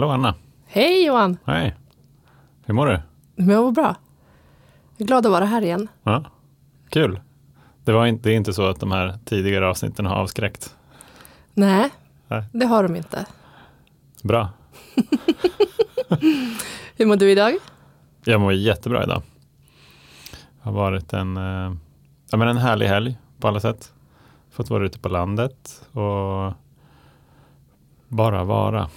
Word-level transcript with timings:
Hallå 0.00 0.12
Anna. 0.12 0.34
Hej 0.66 1.06
Johan! 1.06 1.38
Hej. 1.44 1.74
Hur 2.66 2.74
mår 2.74 2.86
du? 2.86 3.00
Jag 3.36 3.46
mår 3.46 3.72
bra. 3.72 3.96
Jag 4.96 5.04
är 5.04 5.06
glad 5.06 5.26
att 5.26 5.32
vara 5.32 5.44
här 5.44 5.62
igen. 5.62 5.88
Ja. 6.02 6.24
Kul. 6.88 7.20
Det, 7.84 7.92
var 7.92 8.06
inte, 8.06 8.28
det 8.28 8.32
är 8.34 8.36
inte 8.36 8.52
så 8.52 8.66
att 8.66 8.80
de 8.80 8.92
här 8.92 9.18
tidigare 9.24 9.68
avsnitten 9.68 10.06
har 10.06 10.16
avskräckt? 10.16 10.76
Nej, 11.54 11.90
Nej. 12.28 12.44
det 12.52 12.66
har 12.66 12.82
de 12.82 12.96
inte. 12.96 13.26
Bra. 14.22 14.48
Hur 16.96 17.06
mår 17.06 17.16
du 17.16 17.30
idag? 17.30 17.54
Jag 18.24 18.40
mår 18.40 18.52
jättebra 18.52 19.04
idag. 19.04 19.22
Det 20.30 20.38
har 20.60 20.72
varit 20.72 21.12
en, 21.12 21.36
eh, 21.36 21.72
ja, 22.30 22.36
men 22.36 22.48
en 22.48 22.56
härlig 22.58 22.86
helg 22.86 23.18
på 23.40 23.48
alla 23.48 23.60
sätt. 23.60 23.92
Fått 24.50 24.70
vara 24.70 24.84
ute 24.84 24.98
på 24.98 25.08
landet 25.08 25.86
och 25.92 26.52
bara 28.08 28.44
vara. 28.44 28.88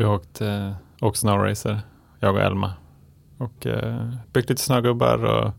Vi 0.00 0.04
har 0.04 0.14
åkt, 0.14 0.40
eh, 0.40 0.72
åkt 1.00 1.18
snowracer, 1.18 1.80
jag 2.20 2.34
och 2.34 2.40
Elma. 2.40 2.72
Och 3.38 3.66
eh, 3.66 4.14
byggt 4.32 4.50
lite 4.50 4.62
snögubbar 4.62 5.24
och 5.24 5.52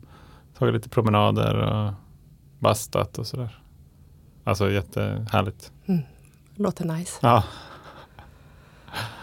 tagit 0.57 0.73
lite 0.73 0.89
promenader 0.89 1.55
och 1.55 1.93
bastat 2.59 3.17
och 3.17 3.27
sådär. 3.27 3.57
Alltså 4.43 4.71
jättehärligt. 4.71 5.71
Låter 6.55 6.85
nice. 6.85 7.19
Ja. 7.21 7.43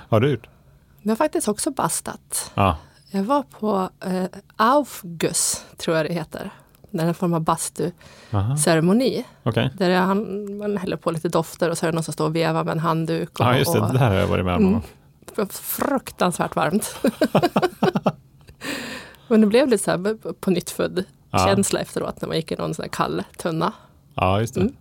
Har 0.09 0.21
du 0.21 0.31
gjort? 0.31 0.49
Jag 1.03 1.11
har 1.11 1.17
faktiskt 1.17 1.49
också 1.49 1.71
bastat. 1.71 2.53
Ja. 2.55 2.77
Jag 3.11 3.25
var 3.25 3.43
på 3.43 3.91
eh, 4.05 4.25
Aufguss, 4.57 5.67
tror 5.77 5.97
jag 5.97 6.07
det 6.07 6.13
heter. 6.15 6.51
Det 6.91 7.03
är 7.03 7.07
en 7.07 7.15
form 7.15 7.35
av 7.35 7.41
bastuceremoni. 7.41 9.25
Okej. 9.43 9.71
Där 9.75 10.01
han, 10.01 10.57
man 10.59 10.77
häller 10.77 10.97
på 10.97 11.11
lite 11.11 11.29
dofter 11.29 11.71
och 11.71 11.79
så 11.79 11.87
är 11.87 11.91
det 11.91 11.95
någon 11.95 12.05
som 12.05 12.13
står 12.13 12.25
och 12.25 12.37
vevar 12.37 12.65
med 12.65 12.73
en 12.73 12.79
handduk. 12.79 13.41
Och, 13.41 13.47
Ja, 13.47 13.57
just 13.57 13.73
det. 13.73 13.81
och, 13.81 13.93
Det 13.93 13.99
där 13.99 14.09
har 14.09 14.15
jag 14.15 14.27
varit 14.27 14.45
med 14.45 14.55
om. 14.55 14.67
Mm. 14.67 14.81
Fruktansvärt 15.51 16.57
varmt. 16.57 16.97
Men 19.29 19.41
det 19.41 19.47
blev 19.47 19.69
lite 19.69 19.85
så 19.85 19.91
här 19.91 20.33
på 20.33 20.51
nytt 20.51 20.71
född 20.71 21.05
Ja. 21.31 21.39
känsla 21.39 21.81
efteråt 21.81 22.21
när 22.21 22.29
man 22.29 22.37
gick 22.37 22.53
i 22.53 22.57
någon 22.57 22.75
sån 22.75 22.83
här 22.83 22.91
kall 22.91 23.23
tunna. 23.37 23.73
Ja, 24.15 24.41
just 24.41 24.55
det. 24.55 24.61
Mm. 24.61 24.75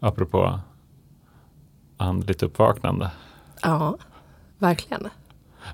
Apropå 0.00 0.60
andligt 1.96 2.42
uppvaknande. 2.42 3.10
Ja, 3.62 3.98
verkligen. 4.58 5.08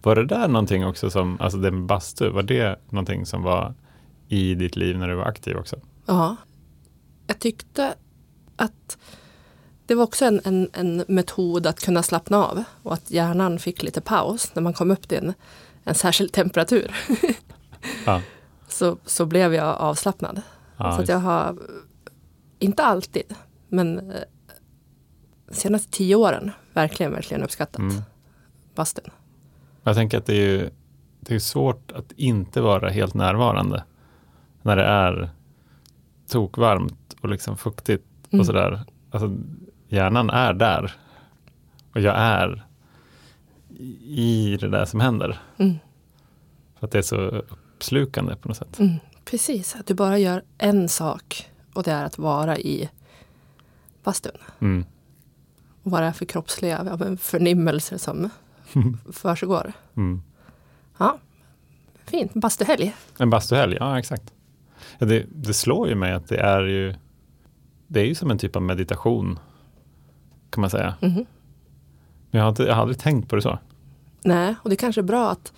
Var 0.02 0.14
det 0.14 0.26
där 0.26 0.48
någonting 0.48 0.86
också 0.86 1.10
som, 1.10 1.40
alltså 1.40 1.58
det 1.58 1.70
med 1.70 1.86
bastu, 1.86 2.28
var 2.30 2.42
det 2.42 2.80
någonting 2.90 3.26
som 3.26 3.42
var 3.42 3.74
i 4.28 4.54
ditt 4.54 4.76
liv 4.76 4.98
när 4.98 5.08
du 5.08 5.14
var 5.14 5.24
aktiv 5.24 5.56
också? 5.56 5.76
Ja. 6.06 6.36
Jag 7.26 7.38
tyckte 7.38 7.94
att 8.56 8.98
det 9.86 9.94
var 9.94 10.04
också 10.04 10.24
en, 10.24 10.40
en, 10.44 10.70
en 10.72 11.04
metod 11.08 11.66
att 11.66 11.80
kunna 11.80 12.02
slappna 12.02 12.44
av 12.44 12.64
och 12.82 12.92
att 12.92 13.10
hjärnan 13.10 13.58
fick 13.58 13.82
lite 13.82 14.00
paus 14.00 14.50
när 14.54 14.62
man 14.62 14.72
kom 14.72 14.90
upp 14.90 15.08
till 15.08 15.18
en, 15.18 15.34
en 15.84 15.94
särskild 15.94 16.32
temperatur. 16.32 16.96
Ja. 18.06 18.22
så, 18.68 18.96
så 19.04 19.26
blev 19.26 19.54
jag 19.54 19.76
avslappnad. 19.76 20.42
Ja, 20.76 20.96
så 20.96 21.12
jag 21.12 21.18
har, 21.18 21.56
inte 22.58 22.84
alltid, 22.84 23.34
men 23.68 24.10
eh, 24.10 24.16
senaste 25.50 25.90
tio 25.90 26.16
åren 26.16 26.50
verkligen, 26.72 27.12
verkligen 27.12 27.42
uppskattat 27.42 27.78
Mm. 27.78 28.02
bastun. 28.74 29.10
Jag 29.82 29.94
tänker 29.94 30.18
att 30.18 30.26
det 30.26 30.32
är, 30.32 30.48
ju, 30.48 30.70
det 31.20 31.34
är 31.34 31.38
svårt 31.38 31.92
att 31.92 32.12
inte 32.12 32.60
vara 32.60 32.88
helt 32.90 33.14
närvarande 33.14 33.84
när 34.62 34.76
det 34.76 34.84
är 34.84 35.30
tokvarmt 36.28 37.16
och 37.20 37.28
liksom 37.28 37.56
fuktigt 37.56 38.04
Mm. 38.30 38.40
och 38.40 38.46
sådär. 38.46 38.84
Alltså, 39.10 39.36
hjärnan 39.96 40.30
är 40.30 40.52
där 40.52 40.92
och 41.92 42.00
jag 42.00 42.14
är 42.16 42.64
i 44.04 44.56
det 44.60 44.68
där 44.68 44.84
som 44.84 45.00
händer. 45.00 45.38
Mm. 45.56 45.74
För 46.78 46.86
att 46.86 46.92
det 46.92 46.98
är 46.98 47.02
så 47.02 47.16
uppslukande 47.16 48.36
på 48.36 48.48
något 48.48 48.56
sätt. 48.56 48.78
Mm. 48.78 48.94
Precis, 49.24 49.76
att 49.76 49.86
du 49.86 49.94
bara 49.94 50.18
gör 50.18 50.42
en 50.58 50.88
sak 50.88 51.50
och 51.74 51.82
det 51.82 51.92
är 51.92 52.04
att 52.04 52.18
vara 52.18 52.58
i 52.58 52.90
bastun. 54.04 54.38
Mm. 54.60 54.84
Och 55.82 55.90
vad 55.90 56.02
det 56.02 56.06
är 56.06 56.12
för 56.12 56.24
kroppsliga 56.24 56.96
ja, 57.00 57.16
förnimmelser 57.16 57.98
som 57.98 58.30
försiggår. 59.12 59.72
Mm. 59.96 60.22
Ja, 60.98 61.18
fint. 62.04 62.34
Bastuhelg. 62.34 62.94
En 63.18 63.30
bastuhelg, 63.30 63.76
ja 63.80 63.98
exakt. 63.98 64.32
Ja, 64.98 65.06
det, 65.06 65.26
det 65.28 65.54
slår 65.54 65.88
ju 65.88 65.94
mig 65.94 66.12
att 66.12 66.28
det 66.28 66.40
är 66.40 66.62
ju 66.62 66.94
det 67.86 68.00
är 68.00 68.04
ju 68.04 68.14
som 68.14 68.30
en 68.30 68.38
typ 68.38 68.56
av 68.56 68.62
meditation 68.62 69.38
kan 70.50 70.60
man 70.60 70.70
säga. 70.70 70.94
Mhm. 71.00 71.12
Men 72.30 72.38
jag 72.38 72.42
har, 72.42 72.48
inte, 72.48 72.62
jag 72.62 72.74
har 72.74 72.82
aldrig 72.82 72.98
tänkt 72.98 73.28
på 73.30 73.36
det 73.36 73.42
så. 73.42 73.58
Nej, 74.24 74.54
och 74.62 74.70
det 74.70 74.76
kanske 74.76 75.00
är 75.00 75.02
bra 75.02 75.30
att 75.30 75.52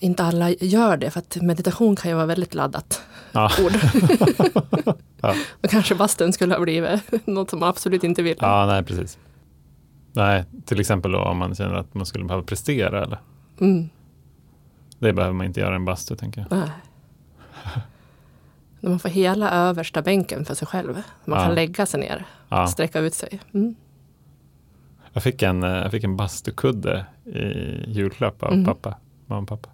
inte 0.00 0.24
alla 0.24 0.50
gör 0.50 0.96
det, 0.96 1.10
för 1.10 1.18
att 1.20 1.36
meditation 1.42 1.96
kan 1.96 2.10
ju 2.10 2.14
vara 2.14 2.26
väldigt 2.26 2.54
laddat 2.54 3.02
Ja. 3.32 3.50
ord. 3.64 3.72
Ja. 5.20 5.34
Och 5.62 5.70
kanske 5.70 5.94
bastun 5.94 6.32
skulle 6.32 6.54
ha 6.54 6.60
blivit 6.60 7.26
något 7.26 7.50
som 7.50 7.60
man 7.60 7.68
absolut 7.68 8.04
inte 8.04 8.22
vill. 8.22 8.36
Ja, 8.40 8.66
nej 8.66 8.82
precis. 8.82 9.18
Nej, 10.12 10.44
till 10.64 10.80
exempel 10.80 11.12
då 11.12 11.18
om 11.18 11.38
man 11.38 11.54
känner 11.54 11.74
att 11.74 11.94
man 11.94 12.06
skulle 12.06 12.24
behöva 12.24 12.44
prestera 12.44 13.02
eller 13.04 13.18
Mm. 13.60 13.88
det 14.98 15.12
behöver 15.12 15.34
man 15.34 15.46
inte 15.46 15.60
göra 15.60 15.72
i 15.72 15.76
en 15.76 15.84
bastu 15.84 16.16
tänker 16.16 16.40
jag. 16.50 16.58
Nej. 16.58 16.68
När 18.84 18.90
man 18.90 18.98
får 18.98 19.08
hela 19.08 19.50
översta 19.50 20.02
bänken 20.02 20.44
för 20.44 20.54
sig 20.54 20.66
själv. 20.68 21.02
Man 21.24 21.38
Ja. 21.40 21.46
kan 21.46 21.54
lägga 21.54 21.86
sig 21.86 22.00
ner, 22.00 22.26
Ja. 22.48 22.66
sträcka 22.66 23.00
ut 23.00 23.14
sig. 23.14 23.40
Mm. 23.54 23.74
Jag 25.12 25.22
fick 25.22 25.42
en, 25.42 25.62
eh, 25.62 25.70
jag 25.70 25.90
fick 25.90 26.04
en 26.04 26.16
bastukudde 26.16 27.06
i 27.24 27.38
julklapp 27.92 28.42
av 28.42 28.52
Mm. 28.52 28.64
pappa, 28.64 28.94
mamma 29.26 29.42
och 29.42 29.48
pappa. 29.48 29.68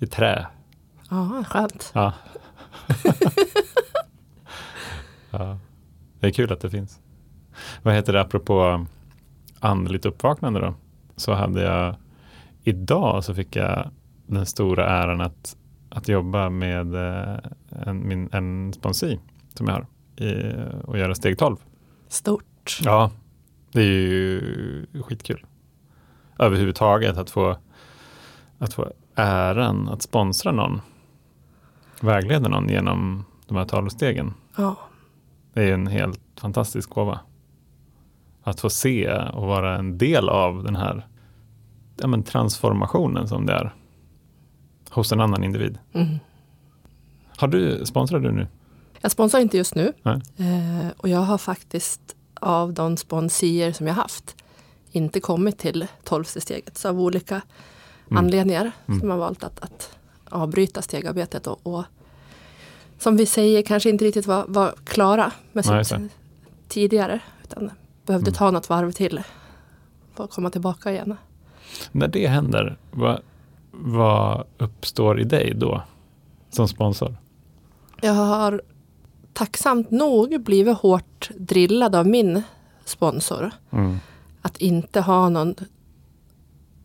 I 0.00 0.06
trä. 0.06 0.46
Ja, 1.10 1.44
skönt. 1.48 1.90
Ja. 1.94 2.12
ja. 5.30 5.58
Det 6.20 6.26
är 6.26 6.30
kul 6.30 6.52
att 6.52 6.60
det 6.60 6.70
finns. 6.70 7.00
Vad 7.82 7.94
heter 7.94 8.12
det 8.12 8.20
apropå 8.20 8.86
andligt 9.60 10.06
uppvaknande 10.06 10.60
då? 10.60 10.74
Så 11.16 11.32
hade 11.32 11.62
jag 11.62 11.94
idag 12.62 13.24
så 13.24 13.34
fick 13.34 13.56
jag 13.56 13.90
den 14.26 14.46
stora 14.46 14.88
äran 14.88 15.20
att, 15.20 15.56
att 15.94 16.08
jobba 16.08 16.50
med 16.50 16.94
eh, 16.94 17.38
en, 17.86 18.08
min, 18.08 18.28
en 18.32 18.72
sponsi 18.72 19.20
som 19.54 19.66
jag 19.66 19.74
har 19.74 19.86
i, 20.26 20.54
och 20.84 20.98
göra 20.98 21.14
steg 21.14 21.38
12. 21.38 21.56
Stort. 22.08 22.80
Ja, 22.84 23.10
det 23.72 23.80
är 23.80 23.84
ju 23.84 24.86
skitkul. 25.02 25.46
Överhuvudtaget 26.38 27.16
att 27.16 27.30
få, 27.30 27.56
att 28.58 28.74
få 28.74 28.92
äran 29.14 29.88
att 29.88 30.02
sponsra 30.02 30.52
någon. 30.52 30.80
Vägleda 32.00 32.48
någon 32.48 32.68
genom 32.68 33.24
de 33.46 33.56
här 33.56 33.64
talstegen. 33.64 34.34
Ja. 34.56 34.76
Det 35.52 35.62
är 35.62 35.72
en 35.72 35.86
helt 35.86 36.20
fantastisk 36.40 36.90
gåva. 36.90 37.20
Att 38.42 38.60
få 38.60 38.70
se 38.70 39.12
och 39.12 39.46
vara 39.46 39.78
en 39.78 39.98
del 39.98 40.28
av 40.28 40.64
den 40.64 40.76
här 40.76 41.06
ja, 41.96 42.06
men 42.06 42.22
transformationen 42.22 43.28
som 43.28 43.46
det 43.46 43.52
är. 43.52 43.74
Hos 44.94 45.12
en 45.12 45.20
annan 45.20 45.44
individ. 45.44 45.78
Mm. 45.92 46.18
Har 47.36 47.48
du, 47.48 47.86
sponsrar 47.86 48.20
du 48.20 48.32
nu? 48.32 48.46
Jag 49.00 49.10
sponsrar 49.10 49.40
inte 49.40 49.56
just 49.56 49.74
nu. 49.74 49.92
Eh, 50.04 50.88
och 50.96 51.08
jag 51.08 51.18
har 51.20 51.38
faktiskt 51.38 52.00
av 52.40 52.72
de 52.72 52.96
sponsier 52.96 53.72
som 53.72 53.86
jag 53.86 53.94
haft 53.94 54.36
inte 54.90 55.20
kommit 55.20 55.58
till 55.58 55.86
tolfte 56.04 56.40
steget. 56.40 56.78
Så 56.78 56.88
av 56.88 57.00
olika 57.00 57.42
Mm. 58.10 58.24
anledningar 58.24 58.72
Mm. 58.86 59.00
som 59.00 59.10
har 59.10 59.16
valt 59.18 59.44
att, 59.44 59.60
att 59.60 59.96
avbryta 60.24 60.82
stegarbetet. 60.82 61.46
Och, 61.46 61.60
och 61.66 61.84
som 62.98 63.16
vi 63.16 63.26
säger 63.26 63.62
kanske 63.62 63.90
inte 63.90 64.04
riktigt 64.04 64.26
var, 64.26 64.44
var 64.48 64.74
klara 64.84 65.32
med 65.52 65.66
Nej, 65.66 65.84
sitt 65.84 65.98
tidigare. 66.68 67.20
Utan 67.44 67.70
behövde 68.06 68.28
Mm. 68.28 68.34
ta 68.34 68.50
något 68.50 68.68
varv 68.68 68.92
till 68.92 69.22
för 70.14 70.24
att 70.24 70.30
komma 70.30 70.50
tillbaka 70.50 70.90
igen. 70.92 71.16
När 71.92 72.08
det 72.08 72.26
händer, 72.26 72.76
vad, 72.90 73.20
vad 73.76 74.44
uppstår 74.58 75.20
i 75.20 75.24
dig 75.24 75.52
då? 75.56 75.82
Som 76.50 76.68
sponsor? 76.68 77.16
Jag 78.00 78.12
har 78.12 78.62
tacksamt 79.32 79.90
nog 79.90 80.40
blivit 80.42 80.78
hårt 80.78 81.30
drillad 81.36 81.94
av 81.94 82.06
min 82.06 82.42
sponsor. 82.84 83.50
Mm. 83.70 83.98
Att 84.42 84.56
inte 84.56 85.00
ha 85.00 85.28
någon 85.28 85.54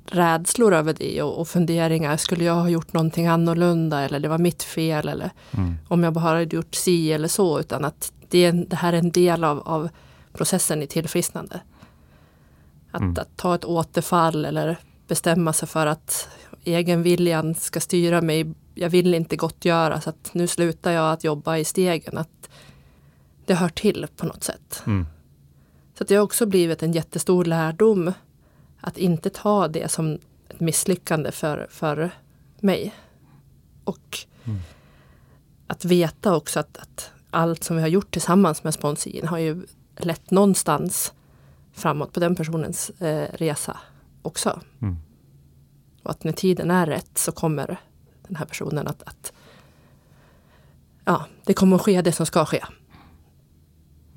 rädslor 0.05 0.73
över 0.73 0.93
det 0.93 1.21
och, 1.21 1.39
och 1.39 1.47
funderingar. 1.47 2.17
Skulle 2.17 2.43
jag 2.43 2.53
ha 2.55 2.69
gjort 2.69 2.93
någonting 2.93 3.27
annorlunda 3.27 4.01
eller 4.01 4.19
det 4.19 4.27
var 4.27 4.37
mitt 4.37 4.63
fel 4.63 5.07
eller 5.07 5.31
Mm. 5.51 5.75
om 5.87 6.03
jag 6.03 6.13
bara 6.13 6.23
hade 6.23 6.55
gjort 6.55 6.75
si 6.75 7.11
eller 7.13 7.27
så. 7.27 7.59
Utan 7.59 7.85
att 7.85 8.11
det, 8.29 8.51
det 8.51 8.75
här 8.75 8.93
är 8.93 8.97
en 8.97 9.11
del 9.11 9.43
av, 9.43 9.59
av 9.65 9.89
processen 10.33 10.81
i 10.83 10.87
tillfrisknande. 10.87 11.61
Att, 12.91 13.01
Mm. 13.01 13.11
att 13.19 13.37
ta 13.37 13.55
ett 13.55 13.65
återfall 13.65 14.45
eller 14.45 14.77
bestämma 15.07 15.53
sig 15.53 15.67
för 15.67 15.85
att 15.87 16.29
egenviljan 16.75 17.55
ska 17.55 17.79
styra 17.79 18.21
mig. 18.21 18.53
Jag 18.75 18.89
vill 18.89 19.13
inte 19.13 19.35
gottgöra 19.35 20.01
så 20.01 20.09
att 20.09 20.33
nu 20.33 20.47
slutar 20.47 20.91
jag 20.91 21.13
att 21.13 21.23
jobba 21.23 21.57
i 21.57 21.65
stegen. 21.65 22.17
Att 22.17 22.49
det 23.45 23.53
hör 23.53 23.69
till 23.69 24.07
på 24.15 24.25
något 24.25 24.43
sätt. 24.43 24.83
Mm. 24.85 25.05
Så 25.97 26.03
det 26.03 26.15
har 26.15 26.23
också 26.23 26.45
blivit 26.45 26.83
en 26.83 26.91
jättestor 26.91 27.45
lärdom 27.45 28.13
att 28.81 28.97
inte 28.97 29.29
ta 29.29 29.67
det 29.67 29.91
som 29.91 30.19
ett 30.49 30.59
misslyckande 30.59 31.31
för, 31.31 31.67
för 31.69 32.11
mig. 32.59 32.95
Och 33.83 34.19
mm. 34.45 34.59
att 35.67 35.85
veta 35.85 36.35
också 36.35 36.59
att, 36.59 36.77
att, 36.77 37.11
allt 37.29 37.63
som 37.63 37.75
vi 37.75 37.81
har 37.81 37.89
gjort 37.89 38.11
tillsammans 38.11 38.63
med 38.63 38.73
sponsin 38.73 39.27
har 39.27 39.37
ju 39.37 39.65
lett 39.97 40.31
någonstans 40.31 41.13
framåt 41.73 42.13
på 42.13 42.19
den 42.19 42.35
personens 42.35 42.89
eh, 42.89 43.27
resa 43.33 43.77
också. 44.21 44.61
Mm. 44.81 44.97
Och 46.09 46.15
att 46.15 46.23
när 46.23 46.31
tiden 46.31 46.71
är 46.71 46.85
rätt 46.85 47.17
så 47.17 47.31
kommer 47.31 47.77
den 48.27 48.35
här 48.35 48.45
personen 48.45 48.87
att, 48.87 49.03
att 49.03 49.33
ja, 51.05 51.25
det 51.45 51.53
kommer 51.53 51.75
att 51.75 51.81
ske 51.81 52.01
det 52.01 52.11
som 52.11 52.25
ska 52.25 52.45
ske. 52.45 52.63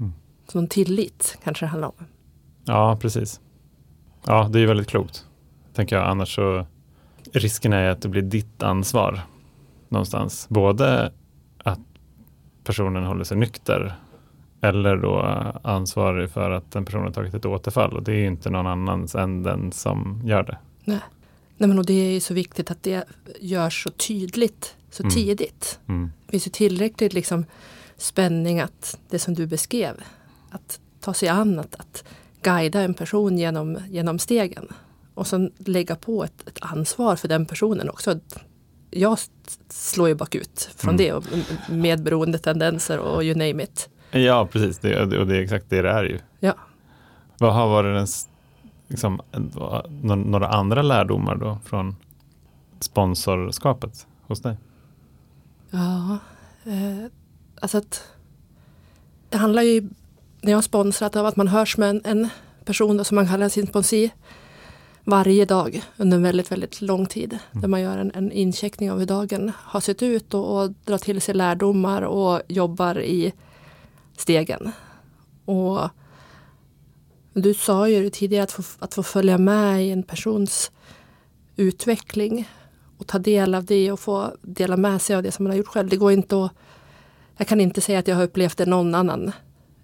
Mm. 0.01 0.13
Så 0.49 0.59
någon 0.59 0.69
tillit 0.69 1.39
kanske 1.45 1.65
det 1.65 1.69
handlar 1.69 1.89
om. 1.89 2.05
Ja, 2.65 2.99
precis. 3.01 3.41
Ja, 4.27 4.49
det 4.53 4.61
är 4.61 4.67
väldigt 4.67 4.89
klokt. 4.89 5.27
Tänker 5.75 5.97
jag. 5.97 6.09
Annars 6.09 6.35
så 6.35 6.67
risken 7.33 7.73
är 7.73 7.89
att 7.89 8.03
det 8.03 8.09
blir 8.09 8.23
ditt 8.23 8.63
ansvar 8.63 9.21
någonstans. 9.89 10.47
Både 10.49 11.13
att 11.59 11.81
personen 12.65 13.05
håller 13.05 13.25
sig 13.25 13.37
nykter 13.37 13.95
eller 14.61 14.97
då 14.97 15.21
ansvarig 15.63 16.31
för 16.31 16.51
att 16.51 16.71
den 16.71 16.85
personen 16.85 17.05
har 17.05 17.13
tagit 17.13 17.35
ett 17.35 17.47
återfall. 17.47 17.93
Och 17.93 18.03
det 18.03 18.13
är 18.13 18.27
inte 18.27 18.51
någon 18.51 18.67
annans 18.67 19.15
än 19.15 19.43
den 19.43 19.73
som 19.73 20.23
gör 20.25 20.43
det. 20.43 20.59
Nej. 20.85 21.01
Nej, 21.63 21.69
men 21.69 21.79
och 21.79 21.87
det 21.87 21.93
är 21.93 22.11
ju 22.11 22.21
så 22.21 22.35
viktigt 22.35 22.71
att 22.71 22.83
det 22.83 23.05
görs 23.41 23.85
så 23.85 23.91
tydligt 23.91 24.77
så 24.91 25.03
mm. 25.03 25.15
tidigt. 25.15 25.79
Mm. 25.89 26.13
Det 26.27 26.31
finns 26.31 26.47
ju 26.47 26.51
tillräckligt 26.51 27.13
liksom 27.13 27.45
spänning 27.97 28.61
att 28.61 28.99
det 29.11 29.19
som 29.19 29.35
du 29.35 29.47
beskrev, 29.47 29.95
att 30.51 30.81
ta 31.01 31.15
sig 31.15 31.29
an, 31.29 31.59
att, 31.59 31.75
att 31.75 32.05
guida 32.43 32.81
en 32.81 32.95
person 32.95 33.39
genom, 33.39 33.79
genom 33.89 34.19
stegen. 34.19 34.69
Och 35.15 35.27
sen 35.27 35.53
lägga 35.59 35.97
på 35.97 36.25
ett, 36.25 36.49
ett 36.49 36.59
ansvar 36.61 37.17
för 37.17 37.29
den 37.29 37.47
personen 37.47 37.89
också. 37.89 38.21
Jag 38.91 39.19
slår 39.69 40.09
ju 40.09 40.15
bakut 40.15 40.71
från 40.77 40.95
mm. 40.95 40.97
det 40.97 41.13
och 41.13 41.25
medberoendetendenser 41.71 42.99
och 42.99 43.25
you 43.25 43.35
name 43.35 43.63
it. 43.63 43.89
Ja, 44.11 44.49
precis. 44.53 44.79
Det, 44.79 45.19
och 45.19 45.27
det 45.27 45.37
är 45.37 45.43
exakt 45.43 45.71
det 45.71 45.83
det 45.83 45.91
är 45.91 46.05
ju. 46.05 46.19
Ja. 46.41 46.55
Vad 47.39 47.55
har 47.55 47.69
varit 47.69 47.97
den, 47.97 48.07
liksom, 48.89 49.21
några 50.25 50.49
andra 50.49 50.83
lärdomar 50.83 51.37
då 51.37 51.59
från 51.65 51.97
sponsorskapet 52.81 54.07
hos 54.23 54.43
dig? 54.43 54.57
Ja, 55.71 56.19
eh, 56.65 57.11
alltså 57.61 57.79
att 57.79 58.05
det 59.29 59.39
handlar 59.39 59.63
ju 59.63 59.89
när 60.41 60.53
jag 60.53 60.57
har 60.57 60.63
sponsrat 60.63 61.17
av 61.17 61.27
att 61.27 61.37
man 61.37 61.49
hörs 61.49 61.77
med 61.77 61.91
en, 61.91 62.01
en 62.05 62.29
person 62.65 62.97
då, 62.97 63.05
som 63.05 63.15
man 63.15 63.29
kallar 63.29 63.49
sin 63.49 63.67
sponsi 63.67 64.13
varje 65.05 65.45
dag 65.45 65.83
under 65.97 66.17
en 66.17 66.23
väldigt, 66.23 66.53
väldigt 66.53 66.81
lång 66.81 67.07
tid. 67.07 67.33
Mm. 67.33 67.63
Där 67.63 67.69
man 67.69 67.81
gör 67.81 67.99
en, 67.99 68.13
en 68.15 68.33
incheckning 68.33 68.91
av 68.91 68.99
hur 68.99 69.07
dagen 69.07 69.53
har 69.57 69.81
sett 69.81 70.03
ut 70.03 70.35
och, 70.35 70.63
och 70.63 70.71
drar 70.85 70.99
till 70.99 71.21
sig 71.21 71.35
lärdomar 71.35 72.03
och 72.03 72.43
jobbar 72.49 73.01
i 73.01 73.33
stegen. 74.17 74.73
Och 75.45 75.89
du 77.33 77.55
sa 77.55 77.89
ju 77.89 78.11
tidigare 78.11 78.45
att 78.45 78.53
få, 78.53 78.63
att 78.79 78.95
få 78.95 79.03
följa 79.03 79.39
med 79.39 79.87
i 79.87 79.91
en 79.91 80.03
persons 80.03 80.71
utveckling 81.57 82.49
och 82.99 83.07
ta 83.07 83.19
del 83.19 83.55
av 83.55 83.65
det 83.65 83.93
och 83.93 84.01
få 84.01 84.37
dela 84.43 84.77
med 84.77 85.03
sig 85.03 85.17
av 85.17 85.23
det 85.23 85.33
som 85.33 85.45
man 85.45 85.51
har 85.51 85.59
gjort 85.59 85.67
själv. 85.67 85.89
Det 85.89 85.97
går 85.97 86.13
inte 86.13 86.45
att... 86.45 86.53
Jag 87.37 87.49
kan 87.49 87.61
inte 87.61 87.81
säga 87.81 87.99
att 87.99 88.09
jag 88.09 88.17
har 88.17 88.23
upplevt 88.23 88.57
det 88.57 88.67
någon 88.67 88.95
annan 88.95 89.33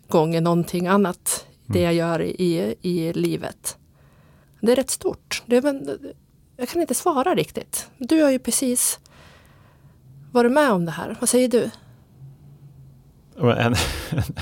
gång 0.08 0.34
än 0.34 0.44
någonting 0.44 0.86
annat. 0.86 1.46
Det 1.66 1.80
jag 1.80 1.94
gör 1.94 2.22
i, 2.22 2.74
i 2.82 3.12
livet. 3.12 3.78
Det 4.60 4.72
är 4.72 4.76
rätt 4.76 4.90
stort. 4.90 5.42
Det 5.46 5.56
är, 5.56 5.98
jag 6.56 6.68
kan 6.68 6.80
inte 6.80 6.94
svara 6.94 7.34
riktigt. 7.34 7.90
Du 7.98 8.22
har 8.22 8.30
ju 8.30 8.38
precis 8.38 9.00
varit 10.32 10.52
med 10.52 10.72
om 10.72 10.84
det 10.84 10.90
här. 10.90 11.16
Vad 11.20 11.28
säger 11.28 11.48
du? 11.48 11.70
En, 13.40 13.74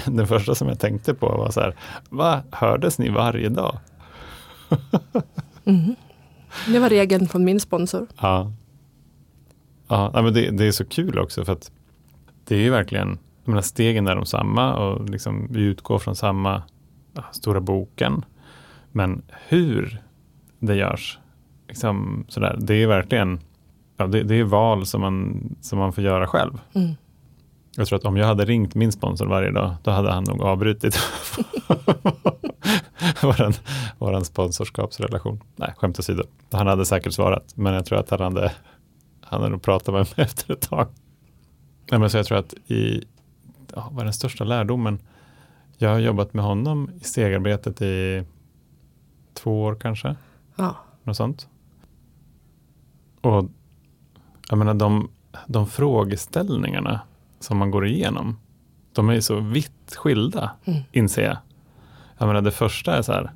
den 0.17 0.27
första 0.27 0.55
som 0.55 0.69
jag 0.69 0.81
tänkte 0.81 1.15
på 1.15 1.27
var 1.27 1.51
så 1.51 1.61
här, 1.61 1.75
vad 2.11 2.43
hördes 2.53 2.99
ni 2.99 3.09
varje 3.09 3.49
dag? 3.49 3.79
Mm. 5.65 5.97
Det 6.67 6.79
var 6.79 6.89
regeln 6.89 7.29
från 7.29 7.45
min 7.45 7.61
sponsor. 7.61 8.07
Ja, 8.21 8.53
ja 9.89 10.11
men 10.15 10.35
det, 10.35 10.51
det, 10.51 10.67
är 10.67 10.73
så 10.73 10.85
kul 10.85 11.19
också 11.19 11.45
för 11.45 11.53
att 11.53 11.71
det 12.45 12.55
är 12.55 12.61
ju 12.61 12.71
verkligen, 12.71 13.09
jag 13.45 13.49
menar, 13.49 13.63
stegen 13.63 14.07
är 14.07 14.15
de 14.15 14.27
samma 14.27 14.75
och 14.75 15.11
liksom, 15.11 15.49
vi 15.51 15.61
utgår 15.61 15.99
från 15.99 16.17
samma 16.17 16.63
stora 17.33 17.61
boken. 17.61 18.25
Men 18.93 19.23
hur 19.49 20.03
det 20.59 20.77
görs, 20.77 21.19
liksom, 21.69 22.25
sådär, 22.29 22.57
det 22.61 22.75
är 22.75 22.87
verkligen 22.87 23.41
ja, 23.97 24.07
det, 24.07 24.23
det, 24.23 24.35
är 24.35 24.45
val 24.45 24.87
som 24.87 25.01
man, 25.01 25.49
som 25.61 25.79
man 25.79 25.93
får 25.93 26.05
göra 26.05 26.27
själv. 26.27 26.61
Mm. 26.73 26.95
Jag 27.77 27.87
tror 27.87 27.99
att 27.99 28.05
om 28.05 28.17
jag 28.17 28.27
hade 28.27 28.45
ringt 28.45 28.75
min 28.75 28.93
sponsor 28.93 29.27
varje 29.27 29.51
dag, 29.51 29.75
då 29.83 29.91
hade 29.91 30.13
han 30.13 30.25
nog 30.25 30.43
avbrutit 30.43 30.97
våran, 33.23 33.53
våran 33.99 34.25
sponsorskapsrelation. 34.25 35.41
Nej, 35.57 35.75
skämt 35.77 35.99
åsido. 35.99 36.23
Han 36.51 36.67
hade 36.67 36.85
säkert 36.85 37.13
svarat, 37.13 37.57
men 37.57 37.75
jag 37.75 37.87
tror 37.87 37.99
att 37.99 38.11
han 38.11 38.21
hade, 38.21 38.53
han 39.21 39.41
hade 39.41 39.53
nog 39.53 39.63
pratat 39.63 39.95
med 39.95 40.07
mig 40.17 40.17
efter 40.27 40.53
ett 40.53 40.61
tag. 40.61 40.89
Nej, 41.91 42.01
men 42.01 42.11
så 42.11 42.17
jag 42.17 42.27
tror 42.27 42.39
att 42.39 42.55
i, 42.67 43.05
ja, 43.75 43.89
vad 43.93 44.01
är 44.01 44.05
den 44.05 44.13
största 44.13 44.45
lärdomen? 44.45 44.99
Jag 45.79 45.91
har 45.91 45.99
jobbat 45.99 46.35
med 46.35 46.45
honom 46.45 46.91
i 47.01 47.05
stegarbetet 47.05 47.83
i 47.83 48.25
två 49.35 49.63
år 49.63 49.77
kanske. 49.81 50.17
Ja. 50.57 50.77
Något 51.03 51.17
sånt. 51.17 51.49
Och 53.21 53.49
jag 54.49 54.59
menar 54.59 54.75
de, 54.75 55.11
de 55.47 55.67
frågeställningarna 55.67 57.01
som 57.41 57.59
man 57.59 57.71
går 57.71 57.87
igenom, 57.87 58.37
de 58.93 59.09
är 59.09 59.15
ju 59.15 59.23
så 59.23 59.41
vitt 59.41 59.97
skilda, 59.97 60.51
mm. 60.65 60.83
inser 60.93 61.23
jag. 61.23 61.37
Jag 62.19 62.27
menar 62.27 62.41
det 62.41 62.51
första 62.51 62.97
är 62.97 63.03
så 63.03 63.13
här, 63.13 63.33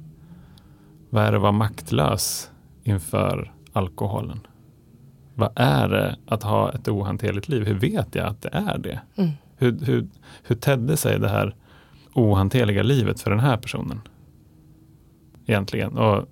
vad 1.11 1.25
är 1.25 1.31
det 1.31 1.37
att 1.37 1.43
vara 1.43 1.53
maktlös 1.53 2.51
inför 2.83 3.53
alkoholen? 3.73 4.41
Vad 5.35 5.53
är 5.55 5.89
det 5.89 6.17
att 6.27 6.43
ha 6.43 6.73
ett 6.73 6.89
ohanterligt 6.89 7.49
liv? 7.49 7.67
Hur 7.67 7.75
vet 7.75 8.15
jag 8.15 8.27
att 8.27 8.43
det 8.43 8.49
är 8.53 8.79
det? 8.79 9.01
Mm. 9.17 9.31
Hur, 9.57 9.85
hur, 9.85 10.09
hur 10.43 10.57
tedde 10.57 10.97
sig 10.97 11.19
det 11.19 11.29
här 11.29 11.55
ohanterliga 12.15 12.83
livet 12.83 13.21
för 13.21 13.31
den 13.31 13.41
här 13.41 13.57
personen? 13.57 14.01
Egentligen. 15.47 15.99
Och 15.99 16.29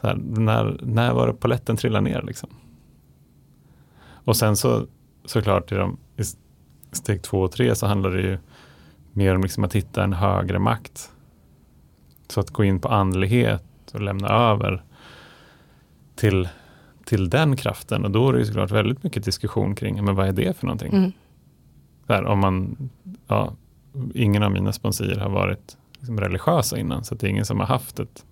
här, 0.00 0.14
när, 0.16 0.78
när 0.82 1.12
var 1.14 1.26
det 1.26 1.32
poletten 1.32 1.76
trillade 1.76 2.04
ner? 2.04 2.22
Liksom? 2.22 2.48
Och 4.08 4.36
sen 4.36 4.56
så 4.56 4.86
såklart 5.24 5.72
i, 5.72 5.74
de, 5.74 5.98
steg 6.96 7.22
två 7.22 7.40
och 7.40 7.52
tre 7.52 7.74
så 7.74 7.86
handlar 7.86 8.10
det 8.10 8.22
ju 8.22 8.38
mer 9.12 9.34
om 9.34 9.42
liksom 9.42 9.64
att 9.64 9.72
hitta 9.72 10.04
en 10.04 10.12
högre 10.12 10.58
makt. 10.58 11.10
Så 12.28 12.40
att 12.40 12.50
gå 12.50 12.64
in 12.64 12.80
på 12.80 12.88
andlighet 12.88 13.64
och 13.94 14.00
lämna 14.00 14.28
över 14.28 14.82
till, 16.14 16.48
till 17.04 17.30
den 17.30 17.56
kraften. 17.56 18.04
Och 18.04 18.10
då 18.10 18.28
är 18.28 18.32
det 18.32 18.38
ju 18.38 18.44
såklart 18.46 18.70
väldigt 18.70 19.02
mycket 19.02 19.24
diskussion 19.24 19.74
kring, 19.74 20.04
men 20.04 20.14
vad 20.14 20.28
är 20.28 20.32
det 20.32 20.56
för 20.56 20.66
någonting? 20.66 20.92
Mm. 20.92 21.12
Där, 22.06 22.24
om 22.24 22.38
man, 22.38 22.76
ja, 23.26 23.52
ingen 24.14 24.42
av 24.42 24.52
mina 24.52 24.72
sponsorer 24.72 25.20
har 25.20 25.30
varit 25.30 25.76
liksom 25.92 26.20
religiösa 26.20 26.78
innan, 26.78 27.04
så 27.04 27.14
det 27.14 27.26
är 27.26 27.30
ingen 27.30 27.46
som 27.46 27.60
har 27.60 27.66
haft 27.66 28.00
ett 28.00 28.24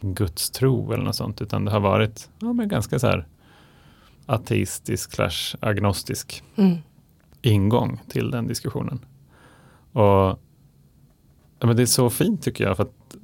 gudstro 0.00 0.92
eller 0.92 1.04
något 1.04 1.16
sånt, 1.16 1.42
utan 1.42 1.64
det 1.64 1.70
har 1.70 1.80
varit 1.80 2.30
ja, 2.38 2.52
men 2.52 2.68
ganska 2.68 2.98
så 2.98 3.06
här 3.06 3.26
ateistisk 4.26 5.12
slash 5.12 5.56
agnostisk. 5.60 6.42
Mm 6.56 6.78
ingång 7.46 8.00
till 8.08 8.30
den 8.30 8.46
diskussionen. 8.46 9.04
Och 9.92 10.38
ja, 11.58 11.66
men 11.66 11.76
Det 11.76 11.82
är 11.82 11.86
så 11.86 12.10
fint 12.10 12.42
tycker 12.42 12.64
jag, 12.64 12.76
för 12.76 12.82
att 12.82 13.16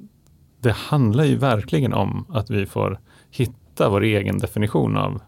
det 0.59 0.71
handlar 0.71 1.23
ju 1.23 1.35
verkligen 1.35 1.93
om 1.93 2.25
att 2.29 2.49
vi 2.49 2.65
får 2.65 2.99
hitta 3.31 3.89
vår 3.89 4.01
egen 4.01 4.37
definition 4.37 4.97
av 4.97 5.21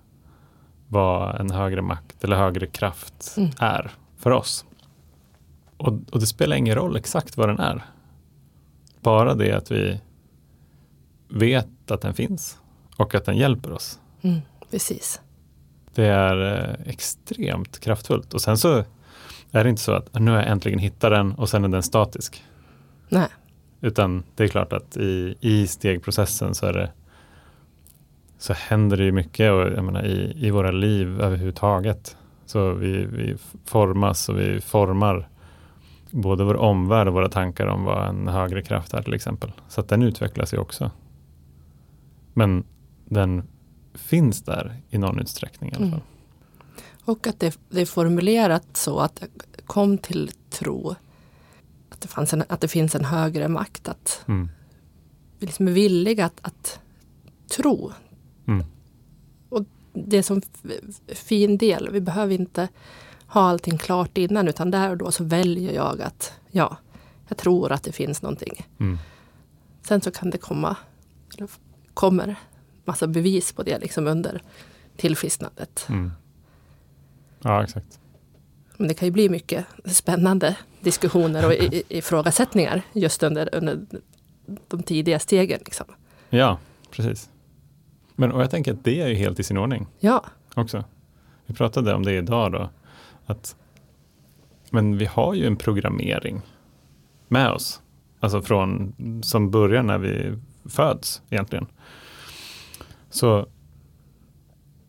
vad 0.88 1.42
en 1.42 1.52
högre 1.52 1.82
makt 1.82 2.24
eller 2.24 2.36
högre 2.36 2.68
kraft 2.68 3.34
mm. 3.38 3.50
är 3.60 3.92
för 4.18 4.32
oss. 4.32 4.66
Och, 5.78 5.94
och, 6.12 6.20
det 6.20 6.28
spelar 6.28 6.56
ingen 6.56 6.76
roll 6.76 6.96
exakt 6.96 7.38
vad 7.38 7.50
den 7.50 7.60
är. 7.60 7.86
Bara 9.02 9.36
det 9.36 9.52
att 9.52 9.72
vi 9.72 10.02
vet 11.28 11.92
att 11.92 12.02
den 12.02 12.14
finns 12.14 12.58
och 12.98 13.16
att 13.16 13.26
den 13.26 13.38
hjälper 13.38 13.72
oss. 13.72 14.00
Mm, 14.22 14.40
precis. 14.72 15.22
Det 15.96 16.06
är 16.06 16.60
eh, 16.60 16.90
extremt 16.92 17.80
kraftfullt. 17.80 18.34
Och 18.34 18.42
sen 18.42 18.58
så 18.58 18.84
är 19.52 19.64
det 19.64 19.70
inte 19.70 19.82
så 19.82 19.92
att 19.92 20.20
nu 20.20 20.32
har 20.32 20.38
jag 20.38 20.48
äntligen 20.48 20.80
hittat 20.80 21.12
den 21.12 21.34
och 21.34 21.50
sen 21.50 21.64
är 21.64 21.70
den 21.70 21.84
statisk. 21.84 22.44
Nej. 23.10 23.28
Utan 23.82 24.24
det 24.36 24.44
är 24.44 24.48
klart 24.48 24.74
att 24.74 24.98
i, 24.98 25.36
i 25.40 25.68
stegprocessen 25.68 26.56
så 26.56 26.72
det 26.72 26.92
så 28.38 28.54
händer 28.54 28.98
det 28.98 29.04
ju 29.04 29.12
mycket 29.12 29.52
och 29.52 29.62
jag 29.62 29.84
menar, 29.84 30.06
i, 30.06 30.48
i 30.48 30.52
våra 30.52 30.72
liv 30.72 31.22
överhuvudtaget. 31.22 32.18
Så 32.46 32.74
vi, 32.74 33.06
vi 33.06 33.36
formas 33.66 34.30
och 34.30 34.40
vi 34.40 34.62
formar 34.62 35.30
både 36.12 36.44
vår 36.44 36.56
omvärld 36.56 37.08
och 37.08 37.14
våra 37.14 37.30
tankar 37.30 37.68
om 37.68 37.84
vad 37.84 38.08
en 38.10 38.28
högre 38.28 38.62
kraft 38.62 38.94
är 38.94 39.02
till 39.02 39.14
exempel. 39.14 39.52
Så 39.68 39.82
att 39.82 39.90
den 39.90 40.04
utvecklas 40.04 40.54
ju 40.54 40.58
också. 40.58 40.92
Men 42.34 42.64
den 43.06 43.44
finns 43.94 44.42
där 44.42 44.82
i 44.90 44.98
någon 44.98 45.20
utsträckning 45.20 45.72
i 45.72 45.76
alla 45.76 45.86
fall. 45.86 46.00
Mm. 46.00 46.02
Och 47.06 47.28
att 47.28 47.40
det, 47.40 47.60
det, 47.70 47.82
är 47.82 47.86
formulerat 47.86 48.78
så 48.78 49.00
att 49.00 49.22
jag 49.22 49.30
kom 49.66 49.98
till 49.98 50.32
tro 50.50 50.96
att 51.90 52.02
det, 52.02 52.08
fanns 52.08 52.34
en, 52.34 52.44
att 52.50 52.62
det 52.62 52.68
finns 52.68 52.96
en 52.96 53.06
högre 53.06 53.48
makt. 53.48 53.88
Att 53.88 54.24
Mm. 54.28 54.50
vi 55.40 55.46
liksom 55.46 55.68
är 55.68 55.72
villiga 55.72 56.26
att, 56.26 56.40
att 56.42 56.80
tro. 57.56 57.92
Mm. 58.48 58.66
Och 59.50 59.66
det 59.94 60.18
är 60.18 60.24
som 60.24 60.42
fin 61.08 61.58
del. 61.58 61.90
Vi 61.92 62.02
behöver 62.02 62.34
inte 62.34 62.68
ha 63.28 63.42
allting 63.42 63.78
klart 63.78 64.18
innan 64.18 64.48
utan 64.48 64.72
där 64.72 64.90
och 64.90 64.98
då 64.98 65.12
så 65.12 65.24
väljer 65.24 65.74
jag 65.74 66.02
att 66.02 66.34
ja, 66.52 66.78
jag 67.28 67.38
tror 67.38 67.72
att 67.72 67.84
det 67.84 67.92
finns 67.92 68.22
någonting. 68.22 68.68
Mm. 68.80 68.98
Sen 69.88 70.02
så 70.02 70.12
kan 70.12 70.30
det 70.30 70.38
komma, 70.38 70.76
eller 71.38 71.50
kommer 71.94 72.36
massa 72.86 73.08
bevis 73.08 73.52
på 73.54 73.64
det 73.64 73.80
liksom 73.80 74.08
under 74.08 74.42
tillfrisknandet. 74.98 75.86
Mm. 75.90 76.12
Ja, 77.42 77.64
exakt. 77.64 78.00
Men 78.78 78.88
det 78.88 78.94
kan 78.94 79.06
ju 79.08 79.12
bli 79.12 79.30
mycket 79.30 79.66
spännande 79.86 80.58
diskussioner 80.82 81.46
och 81.46 81.54
i- 81.54 81.84
ifrågasättningar 81.90 82.82
just 82.94 83.24
under, 83.24 83.56
under 83.56 83.86
de 84.68 84.84
tidiga 84.84 85.20
stegen. 85.20 85.60
Liksom. 85.66 85.86
Ja, 86.30 86.58
precis. 86.92 87.30
Men 88.16 88.32
och 88.32 88.42
jag 88.42 88.52
tänker 88.52 88.74
att 88.74 88.84
det 88.84 89.02
är 89.02 89.08
ju 89.08 89.16
helt 89.16 89.40
i 89.40 89.44
sin 89.44 89.58
ordning 89.58 89.88
Ja, 90.00 90.26
också. 90.56 90.84
Vi 91.46 91.54
pratade 91.54 91.94
om 91.94 92.04
det 92.06 92.12
idag 92.14 92.52
då. 92.52 92.70
Att, 93.26 93.56
men 94.70 94.98
vi 94.98 95.06
har 95.06 95.34
ju 95.34 95.48
en 95.48 95.56
programmering 95.56 96.42
med 97.28 97.50
oss. 97.52 97.82
Alltså 98.20 98.42
från, 98.42 98.94
som 99.24 99.52
börjar 99.52 99.84
när 99.84 99.98
vi 99.98 100.40
föds 100.70 101.22
egentligen. 101.30 101.66
Så, 103.14 103.46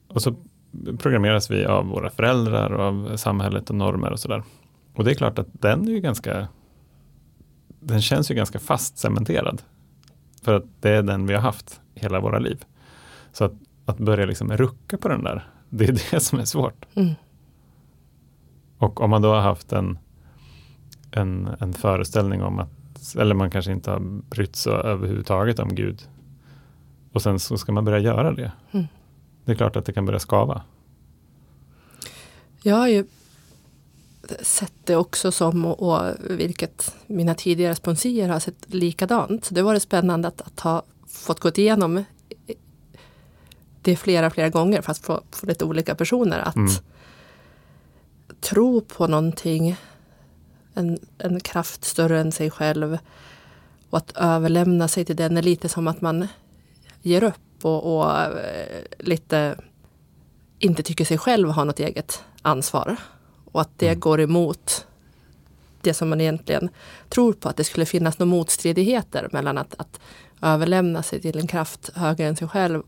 och 0.08 0.22
så 0.22 0.34
programmeras 0.98 1.50
vi 1.50 1.64
av 1.64 1.86
våra 1.86 2.10
föräldrar 2.10 2.70
och 2.72 2.84
av 2.84 3.16
samhället 3.16 3.70
och 3.70 3.76
normer 3.76 4.10
och 4.10 4.20
sådär. 4.20 4.42
Och 4.94 5.04
det 5.04 5.10
är 5.10 5.14
klart 5.14 5.38
att 5.38 5.48
den 5.52 5.88
är 5.88 5.92
ju 5.92 6.00
ganska, 6.00 6.48
den 7.80 8.02
känns 8.02 8.30
ju 8.30 8.34
ganska 8.34 8.58
fast 8.58 8.98
cementerad. 8.98 9.62
För 10.42 10.54
att 10.54 10.64
det 10.80 10.90
är 10.90 11.02
den 11.02 11.26
vi 11.26 11.34
har 11.34 11.40
haft 11.40 11.80
hela 11.94 12.20
våra 12.20 12.38
liv. 12.38 12.64
Så 13.32 13.44
att, 13.44 13.52
att 13.84 13.98
börja 13.98 14.26
liksom 14.26 14.52
rucka 14.52 14.98
på 14.98 15.08
den 15.08 15.24
där, 15.24 15.48
det 15.68 15.84
är 15.84 15.92
det 16.10 16.20
som 16.20 16.38
är 16.38 16.44
svårt. 16.44 16.86
mm. 16.94 17.14
Och 18.78 19.00
om 19.00 19.10
man 19.10 19.22
då 19.22 19.28
har 19.28 19.40
haft 19.40 19.72
en, 19.72 19.98
en, 21.10 21.48
en 21.60 21.72
föreställning 21.72 22.42
om 22.42 22.58
att, 22.58 23.14
eller 23.18 23.34
man 23.34 23.50
kanske 23.50 23.72
inte 23.72 23.90
har 23.90 24.00
brytt 24.30 24.56
sig 24.56 24.72
överhuvudtaget 24.72 25.58
om 25.58 25.74
Gud. 25.74 26.02
Och 27.14 27.22
sen 27.22 27.38
så 27.38 27.58
ska 27.58 27.72
man 27.72 27.84
börja 27.84 27.98
göra 27.98 28.32
det. 28.32 28.52
Mm. 28.72 28.86
Det 29.44 29.52
är 29.52 29.56
klart 29.56 29.76
att 29.76 29.84
det 29.86 29.92
kan 29.92 30.06
börja 30.06 30.18
skava. 30.18 30.62
jag 32.62 32.76
har 32.76 32.88
ju 32.88 33.04
sett 34.42 34.72
det 34.84 34.96
också 34.96 35.32
som, 35.32 35.64
och, 35.64 35.82
och 35.82 36.14
vilket 36.30 36.96
mina 37.06 37.34
tidigare 37.34 37.74
sponsorer 37.74 38.28
har 38.28 38.40
sett 38.40 38.74
likadant. 38.74 39.48
Det 39.52 39.62
var 39.62 39.74
det 39.74 39.80
spännande 39.80 40.28
att, 40.28 40.40
att 40.40 40.60
ha 40.60 40.82
fått 41.08 41.40
gå 41.40 41.48
igenom 41.54 42.04
det 43.82 43.96
flera, 43.96 44.30
flera 44.30 44.48
gånger, 44.48 44.82
fast 44.82 45.04
från 45.04 45.20
lite 45.42 45.64
olika 45.64 45.94
personer. 45.94 46.38
Att 46.38 46.56
Mm. 46.56 46.70
tro 48.40 48.80
på 48.80 49.06
någonting, 49.06 49.76
en, 50.74 50.98
en 51.18 51.40
kraft 51.40 51.84
större 51.84 52.20
än 52.20 52.32
sig 52.32 52.50
själv 52.50 52.98
och 53.90 53.98
att 53.98 54.12
överlämna 54.16 54.88
sig 54.88 55.04
till 55.04 55.16
den 55.16 55.36
är 55.36 55.42
lite 55.42 55.68
som 55.68 55.88
att 55.88 56.00
man 56.00 56.28
ger 57.04 57.22
upp 57.24 57.64
och, 57.64 57.96
och 57.96 58.20
eh, 58.20 58.82
lite 58.98 59.56
inte 60.58 60.82
tycker 60.82 61.04
sig 61.04 61.18
själv 61.18 61.48
ha 61.48 61.64
något 61.64 61.80
eget 61.80 62.24
ansvar. 62.42 62.96
Och 63.44 63.60
att 63.60 63.78
det 63.78 63.86
Mm. 63.88 64.00
går 64.00 64.20
emot 64.20 64.86
det 65.80 65.94
som 65.94 66.08
man 66.08 66.20
egentligen 66.20 66.68
tror 67.08 67.32
på, 67.32 67.48
att 67.48 67.56
det 67.56 67.64
skulle 67.64 67.86
finnas 67.86 68.18
några 68.18 68.30
motstridigheter 68.30 69.28
mellan 69.32 69.58
att, 69.58 69.74
att 69.78 70.00
överlämna 70.42 71.02
sig 71.02 71.20
till 71.20 71.38
en 71.38 71.46
kraft 71.46 71.90
högre 71.94 72.26
än 72.26 72.36
sig 72.36 72.48
själv 72.48 72.82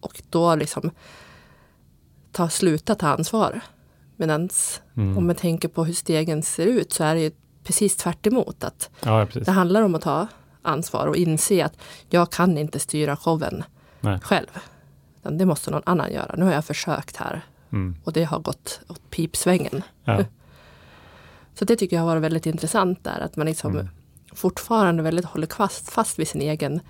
och 0.00 0.22
då 0.30 0.54
liksom 0.54 0.90
ta, 2.32 2.48
sluta 2.48 2.94
ta 2.94 3.08
ansvar. 3.08 3.60
Medan 4.16 4.48
Mm. 4.96 5.18
om 5.18 5.26
man 5.26 5.36
tänker 5.36 5.68
på 5.68 5.84
hur 5.84 5.94
stegen 5.94 6.42
ser 6.42 6.66
ut 6.66 6.92
så 6.92 7.04
är 7.04 7.14
det 7.14 7.20
ju 7.20 7.30
precis 7.64 7.96
tvärt 7.96 8.26
emot. 8.26 8.64
Att 8.64 8.90
Ja, 9.04 9.26
precis. 9.26 9.44
det 9.46 9.52
handlar 9.52 9.82
om 9.82 9.94
att 9.94 10.02
ta 10.02 10.26
ansvar 10.64 11.06
och 11.06 11.16
inse 11.16 11.64
att 11.64 11.76
jag 12.10 12.32
kan 12.32 12.58
inte 12.58 12.78
styra 12.78 13.16
showen 13.16 13.64
Nej. 14.00 14.20
själv. 14.20 14.46
Det 15.22 15.46
måste 15.46 15.70
någon 15.70 15.82
annan 15.86 16.12
göra. 16.12 16.34
Nu 16.38 16.44
har 16.44 16.52
jag 16.52 16.64
försökt 16.64 17.16
här 17.16 17.40
Mm. 17.72 17.96
och 18.04 18.12
det 18.12 18.24
har 18.24 18.38
gått 18.38 18.80
åt 18.88 19.10
pipsvängen. 19.10 19.82
Ja. 20.04 20.24
Så 21.54 21.64
det 21.64 21.76
tycker 21.76 21.96
jag 21.96 22.02
har 22.02 22.06
varit 22.10 22.22
väldigt 22.22 22.46
intressant 22.46 23.04
där. 23.04 23.20
Att 23.20 23.36
man 23.36 23.46
liksom 23.46 23.72
Mm. 23.74 23.88
fortfarande 24.34 25.02
väldigt 25.02 25.24
håller 25.24 25.46
fast, 25.46 25.90
fast 25.90 26.18
vid 26.18 26.28
sin 26.28 26.40
egen 26.40 26.80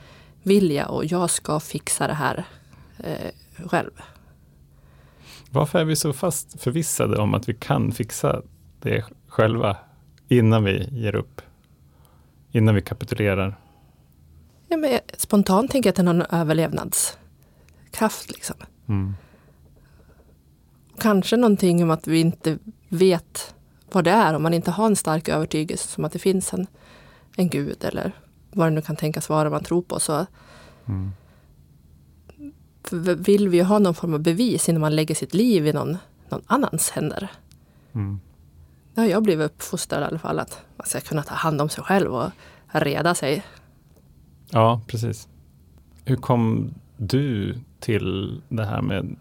vilja 0.42 0.86
och 0.88 1.04
jag 1.04 1.30
ska 1.30 1.60
fixa 1.60 2.06
det 2.06 2.14
här 2.14 2.44
eh, 2.98 3.30
själv. 3.68 3.90
Varför 5.50 5.78
är 5.78 5.84
vi 5.84 5.96
så 5.96 6.12
fast 6.12 6.60
förvissade 6.62 7.16
om 7.16 7.34
att 7.34 7.48
vi 7.48 7.54
kan 7.54 7.92
fixa 7.92 8.42
det 8.80 9.04
själva 9.28 9.76
innan 10.28 10.64
vi 10.64 10.88
ger 10.92 11.14
upp? 11.14 11.40
Innan 12.50 12.74
vi 12.74 12.82
kapitulerar? 12.82 13.56
Ja, 14.74 14.78
men 14.78 15.00
spontant 15.16 15.70
tänker 15.70 15.88
jag 15.88 15.92
att 15.92 15.96
det 15.96 16.02
är 16.02 16.12
någon 16.12 16.22
överlevnadskraft. 16.22 18.30
Liksom. 18.30 18.56
Mm. 18.88 19.14
Kanske 20.98 21.36
någonting 21.36 21.82
om 21.82 21.90
att 21.90 22.06
vi 22.06 22.20
inte 22.20 22.58
vet 22.88 23.54
vad 23.92 24.04
det 24.04 24.10
är. 24.10 24.34
Om 24.34 24.42
man 24.42 24.54
inte 24.54 24.70
har 24.70 24.86
en 24.86 24.96
stark 24.96 25.28
övertygelse 25.28 25.88
som 25.88 26.04
att 26.04 26.12
det 26.12 26.18
finns 26.18 26.54
en, 26.54 26.66
en 27.36 27.48
gud 27.48 27.84
eller 27.84 28.12
vad 28.52 28.66
det 28.66 28.70
nu 28.70 28.82
kan 28.82 28.96
tänkas 28.96 29.28
vara 29.28 29.50
man 29.50 29.64
tror 29.64 29.82
på. 29.82 30.00
Så 30.00 30.26
Mm. 30.86 31.12
vill 33.22 33.48
vi 33.48 33.56
ju 33.56 33.62
ha 33.62 33.78
någon 33.78 33.94
form 33.94 34.14
av 34.14 34.20
bevis 34.20 34.68
innan 34.68 34.80
man 34.80 34.96
lägger 34.96 35.14
sitt 35.14 35.34
liv 35.34 35.66
i 35.66 35.72
någon, 35.72 35.96
någon 36.28 36.42
annans 36.46 36.90
händer. 36.90 37.30
Mm. 37.92 38.20
Har 38.96 39.04
jag 39.04 39.22
blivit 39.22 39.46
uppfostrad 39.46 40.02
i 40.02 40.04
alla 40.04 40.18
fall. 40.18 40.38
Att 40.38 40.58
man 40.76 40.86
ska 40.86 41.00
kunna 41.00 41.22
ta 41.22 41.34
hand 41.34 41.60
om 41.60 41.68
sig 41.68 41.84
själv 41.84 42.14
och 42.14 42.30
reda 42.72 43.14
sig. 43.14 43.44
Ja, 44.54 44.80
precis. 44.86 45.28
Hur 46.04 46.16
kom 46.16 46.74
du 46.96 47.58
till 47.80 48.40
det 48.48 48.64
här 48.64 48.82
med 48.82 49.16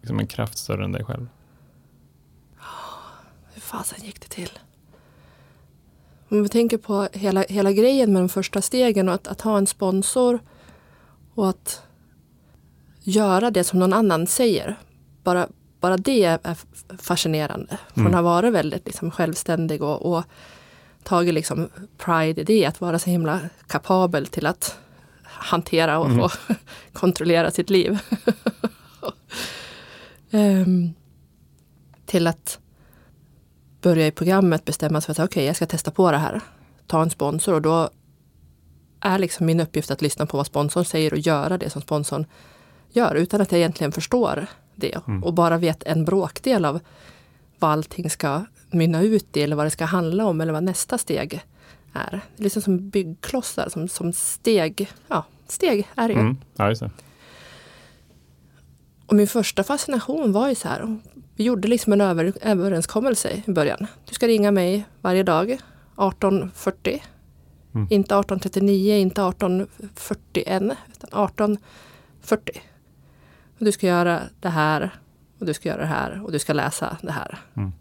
liksom 0.00 0.18
en 0.18 0.26
kraft 0.26 0.58
större 0.58 0.84
än 0.84 0.92
dig 0.92 1.04
själv? 1.04 1.28
Hur 3.54 3.60
fasen 3.60 4.04
gick 4.04 4.20
det 4.20 4.28
till? 4.28 4.50
Om 6.28 6.42
vi 6.42 6.48
tänker 6.48 6.78
på 6.78 7.08
hela, 7.12 7.44
hela 7.48 7.72
grejen 7.72 8.12
med 8.12 8.22
de 8.22 8.28
första 8.28 8.62
stegen 8.62 9.08
och 9.08 9.14
att, 9.14 9.26
att 9.26 9.40
ha 9.40 9.58
en 9.58 9.66
sponsor 9.66 10.38
och 11.34 11.48
att 11.48 11.82
göra 13.02 13.50
det 13.50 13.64
som 13.64 13.78
någon 13.78 13.92
annan 13.92 14.26
säger. 14.26 14.76
Bara, 15.22 15.48
bara 15.80 15.96
det 15.96 16.24
är 16.24 16.56
fascinerande. 16.98 17.78
Från 17.94 18.06
Mm. 18.06 18.14
att 18.14 18.14
ha 18.14 18.22
varit 18.22 18.52
väldigt 18.52 18.86
liksom, 18.86 19.10
självständig 19.10 19.82
och, 19.82 20.12
och 20.12 20.24
tagit 21.06 21.34
liksom 21.34 21.68
pride 21.98 22.40
i 22.40 22.44
det, 22.44 22.66
att 22.66 22.80
vara 22.80 22.98
så 22.98 23.10
himla 23.10 23.40
kapabel 23.66 24.26
till 24.26 24.46
att 24.46 24.78
hantera 25.22 25.98
och, 25.98 26.10
Mhm. 26.10 26.20
och 26.20 26.32
kontrollera 26.92 27.50
sitt 27.50 27.70
liv. 27.70 27.98
Ehm, 30.30 30.92
till 32.06 32.26
att 32.26 32.58
börja 33.82 34.06
i 34.06 34.10
programmet 34.10 34.64
bestämma 34.64 35.00
sig 35.00 35.14
för 35.14 35.22
att 35.22 35.28
okej, 35.30 35.44
jag 35.44 35.56
ska 35.56 35.66
testa 35.66 35.90
på 35.90 36.10
det 36.10 36.18
här. 36.18 36.40
Ta 36.86 37.02
en 37.02 37.10
sponsor 37.10 37.54
och 37.54 37.62
då 37.62 37.90
är 39.00 39.18
liksom 39.18 39.46
min 39.46 39.60
uppgift 39.60 39.90
att 39.90 40.02
lyssna 40.02 40.26
på 40.26 40.36
vad 40.36 40.46
sponsorn 40.46 40.84
säger 40.84 41.12
och 41.12 41.18
göra 41.18 41.58
det 41.58 41.70
som 41.70 41.82
sponsorn 41.82 42.26
gör 42.90 43.14
utan 43.14 43.40
att 43.40 43.52
jag 43.52 43.58
egentligen 43.58 43.92
förstår 43.92 44.46
det 44.74 44.94
Mm. 45.06 45.24
och 45.24 45.34
bara 45.34 45.58
vet 45.58 45.82
en 45.82 46.04
bråkdel 46.04 46.64
av 46.64 46.80
vad 47.58 47.70
allting 47.70 48.10
ska 48.10 48.44
mynna 48.70 49.02
ut 49.02 49.36
i 49.36 49.42
eller 49.42 49.56
vad 49.56 49.66
det 49.66 49.70
ska 49.70 49.84
handla 49.84 50.26
om 50.26 50.40
eller 50.40 50.52
vad 50.52 50.62
nästa 50.62 50.98
steg 50.98 51.44
är. 51.92 52.10
Det 52.10 52.42
är 52.42 52.44
liksom 52.44 52.62
som 52.62 52.90
byggklossar, 52.90 53.68
som, 53.68 53.88
som 53.88 54.12
steg. 54.12 54.90
Ja, 55.08 55.24
steg 55.48 55.88
är 55.94 56.08
det 56.08 56.14
ju. 56.14 56.20
Mm. 56.20 56.36
Ja, 56.56 56.64
det. 56.64 56.90
Och 59.06 59.16
min 59.16 59.26
första 59.26 59.64
fascination 59.64 60.32
var 60.32 60.48
ju 60.48 60.54
så 60.54 60.68
här. 60.68 60.98
Vi 61.36 61.44
gjorde 61.44 61.68
liksom 61.68 61.92
en 61.92 62.00
över, 62.00 62.32
överenskommelse 62.42 63.42
i 63.46 63.50
början. 63.50 63.86
Du 64.08 64.14
ska 64.14 64.28
ringa 64.28 64.50
mig 64.50 64.84
varje 65.00 65.22
dag 65.22 65.58
18.40. 65.96 67.00
Mm. 67.74 67.86
Inte 67.90 68.14
18.39, 68.14 68.96
inte 68.96 69.20
18.41, 69.20 70.76
utan 70.92 71.10
18.40. 71.10 71.58
Och 73.58 73.64
du 73.64 73.72
ska 73.72 73.86
göra 73.86 74.20
det 74.40 74.48
här 74.48 74.90
och 75.38 75.46
du 75.46 75.54
ska 75.54 75.68
göra 75.68 75.80
det 75.80 75.86
här 75.86 76.22
och 76.24 76.32
du 76.32 76.38
ska 76.38 76.52
läsa 76.52 76.96
det 77.02 77.12
här. 77.12 77.38
Mm. 77.56 77.72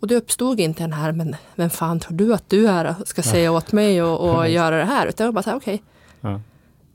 Och 0.00 0.08
det 0.08 0.16
uppstod 0.16 0.60
inte 0.60 0.82
den 0.82 0.92
här, 0.92 1.12
men 1.12 1.36
vem 1.54 1.70
fan 1.70 2.00
tror 2.00 2.16
du 2.16 2.34
att 2.34 2.50
du 2.50 2.68
är 2.68 2.96
och 3.00 3.08
ska 3.08 3.22
säga 3.22 3.52
åt 3.52 3.72
mig 3.72 4.02
och, 4.02 4.30
och 4.36 4.48
göra 4.48 4.76
det 4.76 4.84
här? 4.84 5.06
Utan 5.06 5.24
jag 5.24 5.34
bara 5.34 5.42
så 5.42 5.50
här, 5.50 5.56
okej, 5.56 5.82
Ja. 6.20 6.40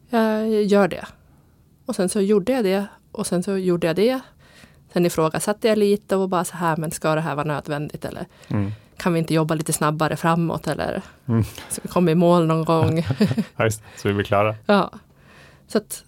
jag 0.09 0.63
gör 0.63 0.87
det. 0.87 1.05
Och 1.85 1.95
sen 1.95 2.09
så 2.09 2.21
gjorde 2.21 2.51
jag 2.51 2.63
det 2.63 2.85
och 3.11 3.27
sen 3.27 3.43
så 3.43 3.57
gjorde 3.57 3.87
jag 3.87 3.95
det. 3.95 4.19
Sen 4.93 5.05
ifrågasatte 5.05 5.67
jag 5.67 5.77
lite 5.77 6.15
och 6.15 6.29
bara 6.29 6.43
så 6.45 6.57
här, 6.57 6.77
men 6.77 6.91
ska 6.91 7.15
det 7.15 7.21
här 7.21 7.35
vara 7.35 7.47
nödvändigt 7.47 8.05
eller 8.05 8.25
Mm. 8.47 8.71
kan 8.97 9.13
vi 9.13 9.19
inte 9.19 9.33
jobba 9.33 9.55
lite 9.55 9.73
snabbare 9.73 10.15
framåt 10.15 10.67
eller 10.67 11.01
Mm. 11.27 11.43
ska 11.69 11.81
vi 11.81 11.87
komma 11.89 12.11
i 12.11 12.15
mål 12.15 12.45
någon 12.47 12.65
gång? 12.65 13.05
Ja, 13.57 13.63
just, 13.65 13.81
så 13.97 14.07
vi 14.07 14.13
blir 14.13 14.25
klara. 14.25 14.55
ja. 14.65 14.91
Så 15.67 15.77
att 15.77 16.03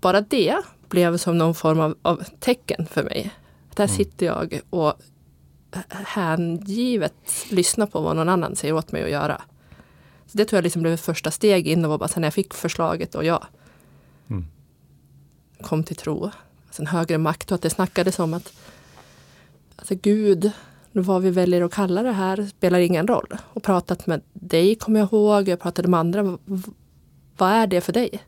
bara 0.00 0.20
det 0.20 0.56
blev 0.88 1.16
som 1.16 1.38
någon 1.38 1.54
form 1.54 1.80
av, 1.80 1.96
av 2.02 2.24
tecken 2.40 2.86
för 2.86 3.02
mig. 3.02 3.30
Där 3.74 3.84
Mm. 3.84 3.96
sitter 3.96 4.26
jag 4.26 4.60
och 4.70 4.92
hängivet 5.90 7.14
lyssnar 7.50 7.86
på 7.86 8.00
vad 8.00 8.16
någon 8.16 8.28
annan 8.28 8.56
säger 8.56 8.74
åt 8.74 8.92
mig 8.92 9.04
att 9.04 9.10
göra. 9.10 9.42
Så 10.26 10.38
det 10.38 10.44
tror 10.44 10.56
jag 10.56 10.62
liksom 10.62 10.82
blev 10.82 10.96
första 10.96 11.30
steg 11.30 11.68
in 11.68 11.84
och 11.84 11.90
var 11.90 11.98
bara 11.98 12.08
sen 12.08 12.20
när 12.20 12.26
jag 12.26 12.34
fick 12.34 12.54
förslaget 12.54 13.14
och 13.14 13.24
ja, 13.24 13.46
Mm. 14.30 14.46
kom 15.60 15.84
till 15.84 15.96
tro. 15.96 16.30
Alltså 16.66 16.82
en 16.82 16.86
högre 16.86 17.18
makt 17.18 17.50
och 17.50 17.54
att 17.54 17.62
det 17.62 17.70
snackades 17.70 18.18
om 18.18 18.34
att 18.34 18.52
alltså 19.76 19.94
Gud, 19.94 20.50
vad 20.92 21.22
vi 21.22 21.30
väljer 21.30 21.62
att 21.62 21.72
kalla 21.74 22.02
det 22.02 22.12
här 22.12 22.46
spelar 22.46 22.78
ingen 22.78 23.06
roll. 23.06 23.36
Och 23.52 23.62
pratat 23.62 24.06
med 24.06 24.22
dig 24.32 24.74
kommer 24.74 25.00
jag 25.00 25.12
ihåg, 25.12 25.48
jag 25.48 25.60
pratade 25.60 25.88
med 25.88 26.00
andra. 26.00 26.38
Vad 27.36 27.50
är 27.50 27.66
det 27.66 27.80
för 27.80 27.92
dig? 27.92 28.22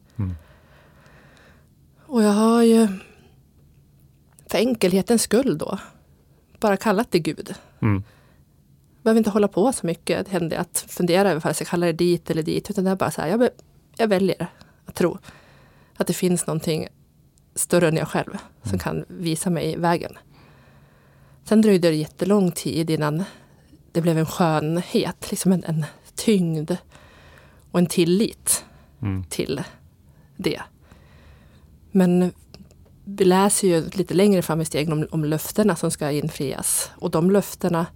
Mm. 2.10 2.14
Och 2.14 2.22
jag 2.22 2.32
har 2.32 2.62
ju 2.62 2.88
för 4.46 4.58
enkelhetens 4.58 5.22
skull 5.22 5.58
då 5.58 5.78
bara 6.60 6.76
kallat 6.76 7.10
det 7.10 7.18
Gud. 7.18 7.54
Mm. 7.82 8.02
Behöver 9.02 9.18
inte 9.18 9.30
hålla 9.30 9.48
på 9.48 9.72
så 9.72 9.86
mycket. 9.86 10.26
Det 10.26 10.32
hände 10.32 10.58
att 10.58 10.84
fundera 10.88 11.20
över 11.30 11.34
om 11.34 11.40
jag 11.44 11.56
ska 11.56 11.64
kalla 11.64 11.86
det 11.86 11.92
dit 11.92 12.30
eller 12.30 12.42
dit. 12.42 12.70
Utan 12.70 12.84
det 12.84 12.90
är 12.90 12.96
bara 12.96 13.10
så 13.10 13.20
här, 13.20 13.28
jag, 13.28 13.48
jag 13.96 14.08
väljer 14.08 14.46
att 14.86 14.94
tro 14.94 15.18
att 15.96 16.06
det 16.06 16.12
finns 16.12 16.46
någonting 16.46 16.88
större 17.54 17.88
än 17.88 17.96
jag 17.96 18.08
själv 18.08 18.36
som 18.62 18.78
kan 18.78 19.04
visa 19.08 19.50
mig 19.50 19.76
vägen. 19.76 20.18
Sen 21.44 21.60
dröjde 21.62 21.88
det 21.88 21.96
jättelång 21.96 22.52
tid 22.52 22.90
innan 22.90 23.24
det 23.92 24.00
blev 24.00 24.18
en 24.18 24.26
skönhet, 24.26 25.30
liksom 25.30 25.52
en, 25.52 25.64
en 25.64 25.84
tyngd 26.14 26.70
och 27.70 27.78
en 27.78 27.86
tillit 27.86 28.64
Mm. 29.02 29.24
till 29.24 29.62
det. 30.36 30.60
Men 31.90 32.32
vi 33.04 33.24
läser 33.24 33.68
ju 33.68 33.88
lite 33.92 34.14
längre 34.14 34.42
fram 34.42 34.60
i 34.60 34.64
stegen 34.64 34.92
om, 34.92 35.06
om 35.10 35.24
löftena 35.24 35.76
som 35.76 35.90
ska 35.90 36.10
infrias. 36.10 36.90
Och 36.94 37.10
de 37.10 37.30
löftena 37.30 37.86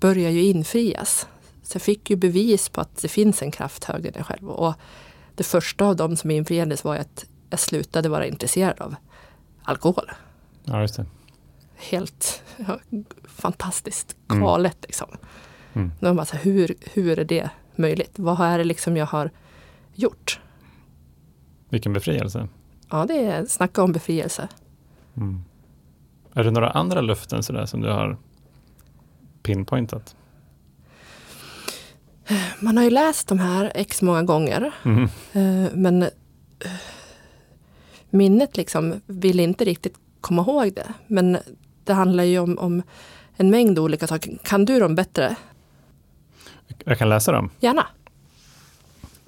börjar 0.00 0.30
ju 0.30 0.42
infrias. 0.42 1.28
Så 1.62 1.76
jag 1.76 1.82
fick 1.82 2.10
ju 2.10 2.16
bevis 2.16 2.68
på 2.68 2.80
att 2.80 2.96
det 2.96 3.08
finns 3.08 3.42
en 3.42 3.50
kraft 3.50 3.84
högre 3.84 4.08
än 4.08 4.14
jag 4.16 4.26
själv. 4.26 4.50
Och 4.50 4.74
det 5.34 5.42
första 5.44 5.84
av 5.84 5.96
dem 5.96 6.16
som 6.16 6.30
infriades 6.30 6.84
var 6.84 6.96
att 6.96 7.24
jag 7.50 7.60
slutade 7.60 8.08
vara 8.08 8.26
intresserad 8.26 8.80
av 8.80 8.94
alkohol. 9.62 10.10
Ja, 10.64 10.80
just 10.80 10.96
det. 10.96 11.06
Helt 11.76 12.42
ja, 12.56 12.78
fantastiskt 13.28 14.16
Mm. 14.30 14.42
galet 14.42 14.76
liksom. 14.82 15.08
Mm. 15.72 15.92
De 16.00 16.16
bara 16.16 16.26
så 16.26 16.36
här, 16.36 16.44
hur, 16.44 16.74
hur 16.92 17.18
är 17.18 17.24
det 17.24 17.50
möjligt? 17.76 18.12
Vad 18.16 18.40
är 18.40 18.58
det 18.58 18.64
liksom 18.64 18.96
jag 18.96 19.06
har 19.06 19.30
gjort? 19.94 20.40
Vilken 21.68 21.92
befrielse. 21.92 22.48
Ja, 22.90 23.06
det 23.06 23.24
är 23.24 23.46
snacka 23.46 23.82
om 23.82 23.92
befrielse. 23.92 24.48
Mm. 25.16 25.44
Är 26.34 26.44
det 26.44 26.50
några 26.50 26.70
andra 26.70 27.00
löften 27.00 27.42
sådär 27.42 27.66
som 27.66 27.80
du 27.80 27.88
har 27.88 28.16
pinpointat? 29.42 30.16
Man 32.60 32.76
har 32.76 32.84
ju 32.84 32.90
läst 32.90 33.28
de 33.28 33.38
här 33.38 33.72
x 33.74 34.02
många 34.02 34.22
gånger. 34.22 34.72
Mm. 34.84 35.02
eh, 35.32 35.70
Men 35.74 36.02
eh, 36.02 36.08
minnet 38.10 38.56
liksom 38.56 39.00
vill 39.06 39.40
inte 39.40 39.64
riktigt 39.64 39.98
komma 40.20 40.42
ihåg 40.42 40.74
det. 40.74 40.92
Men 41.06 41.38
det 41.84 41.92
handlar 41.92 42.24
ju 42.24 42.38
om, 42.38 42.58
om 42.58 42.82
en 43.36 43.50
mängd 43.50 43.78
olika 43.78 44.06
saker. 44.06 44.38
Kan 44.42 44.64
du 44.64 44.80
dem 44.80 44.94
bättre? 44.94 45.36
Jag 46.84 46.98
kan 46.98 47.08
läsa 47.08 47.32
dem. 47.32 47.50
Gärna. 47.60 47.86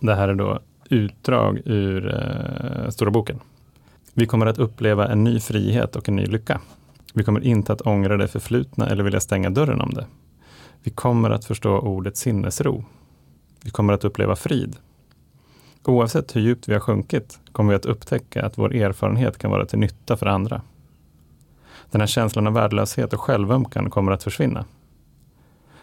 Det 0.00 0.14
här 0.14 0.28
är 0.28 0.34
då 0.34 0.60
utdrag 0.88 1.60
ur 1.64 2.14
eh, 2.14 2.90
Stora 2.90 3.10
boken. 3.10 3.40
Vi 4.14 4.26
kommer 4.26 4.46
att 4.46 4.58
uppleva 4.58 5.08
en 5.08 5.24
ny 5.24 5.40
frihet 5.40 5.96
och 5.96 6.08
en 6.08 6.16
ny 6.16 6.26
lycka. 6.26 6.60
Vi 7.14 7.24
kommer 7.24 7.40
inte 7.40 7.72
att 7.72 7.80
ångra 7.80 8.16
det 8.16 8.28
förflutna 8.28 8.88
eller 8.88 9.04
vilja 9.04 9.20
stänga 9.20 9.50
dörren 9.50 9.80
om 9.80 9.90
det. 9.90 10.06
Vi 10.82 10.90
kommer 10.90 11.30
att 11.30 11.44
förstå 11.44 11.78
ordet 11.78 12.16
sinnesro. 12.16 12.84
Vi 13.64 13.70
kommer 13.70 13.92
att 13.92 14.04
uppleva 14.04 14.36
frid. 14.36 14.76
Oavsett 15.84 16.36
hur 16.36 16.40
djupt 16.40 16.68
vi 16.68 16.72
har 16.72 16.80
sjunkit 16.80 17.40
kommer 17.52 17.70
vi 17.70 17.76
att 17.76 17.86
upptäcka 17.86 18.46
att 18.46 18.58
vår 18.58 18.74
erfarenhet 18.74 19.38
kan 19.38 19.50
vara 19.50 19.66
till 19.66 19.78
nytta 19.78 20.16
för 20.16 20.26
andra. 20.26 20.62
Den 21.90 22.00
här 22.00 22.08
känslan 22.08 22.46
av 22.46 22.52
värdelöshet 22.52 23.12
och 23.12 23.20
självömkan 23.20 23.90
kommer 23.90 24.12
att 24.12 24.22
försvinna. 24.22 24.64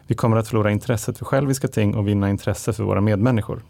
Vi 0.07 0.15
kommer 0.15 0.37
att 0.37 0.47
förlora 0.47 0.71
intresset 0.71 1.17
för 1.17 1.25
själviska 1.25 1.67
ting 1.67 1.95
och 1.95 2.07
vinna 2.07 2.29
intresse 2.29 2.73
för 2.73 2.83
våra 2.83 3.01
medmänniskor. 3.01 3.63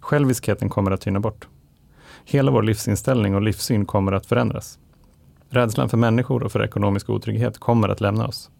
Själviskheten 0.00 0.68
kommer 0.68 0.90
att 0.90 1.00
tyna 1.00 1.20
bort. 1.20 1.48
Hela 2.28 2.50
vår 2.50 2.62
livsinställning 2.62 3.34
och 3.34 3.42
livssyn 3.42 3.86
kommer 3.86 4.12
att 4.12 4.26
förändras. 4.26 4.78
Rädslan 5.48 5.88
för 5.88 5.96
människor 5.96 6.42
och 6.42 6.52
för 6.52 6.64
ekonomisk 6.64 7.10
otrygghet 7.10 7.58
kommer 7.58 7.88
att 7.88 8.00
lämna 8.00 8.26
oss. 8.26 8.50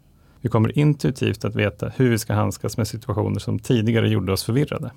Vi 0.41 0.49
kommer 0.49 0.79
intuitivt 0.79 1.45
att 1.45 1.55
veta 1.55 1.89
hur 1.97 2.11
vi 2.11 2.19
ska 2.19 2.35
handskas 2.35 2.77
med 2.77 2.89
situationer 2.89 3.39
som 3.39 3.59
tidigare 3.59 4.09
gjorde 4.09 4.33
oss 4.33 4.45
förvirrade. 4.45 4.91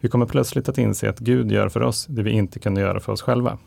Vi 0.00 0.08
kommer 0.08 0.26
plötsligt 0.26 0.68
att 0.68 0.78
inse 0.78 1.10
att 1.10 1.18
Gud 1.18 1.52
gör 1.52 1.68
för 1.68 1.82
oss 1.82 2.06
det 2.06 2.22
vi 2.22 2.30
inte 2.30 2.58
kunde 2.58 2.80
göra 2.80 3.00
för 3.00 3.12
oss 3.12 3.22
själva. 3.22 3.58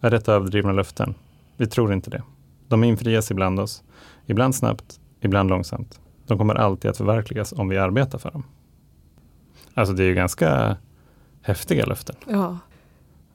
Är 0.00 0.10
detta 0.10 0.34
överdrivna 0.34 0.72
löften? 0.72 1.14
Vi 1.56 1.66
tror 1.66 1.92
inte 1.92 2.10
det. 2.10 2.22
De 2.68 2.84
infrias 2.84 3.30
ibland 3.30 3.60
oss, 3.60 3.82
ibland 4.26 4.54
snabbt, 4.54 5.00
ibland 5.20 5.50
långsamt. 5.50 6.00
De 6.26 6.38
kommer 6.38 6.54
alltid 6.54 6.90
att 6.90 6.96
förverkligas 6.96 7.52
om 7.52 7.68
vi 7.68 7.78
arbetar 7.78 8.18
för 8.18 8.30
dem. 8.30 8.44
Alltså 9.74 9.94
det 9.94 10.02
är 10.04 10.08
ju 10.08 10.14
ganska 10.14 10.76
häftiga 11.42 11.86
löften. 11.86 12.16
Ja. 12.28 12.58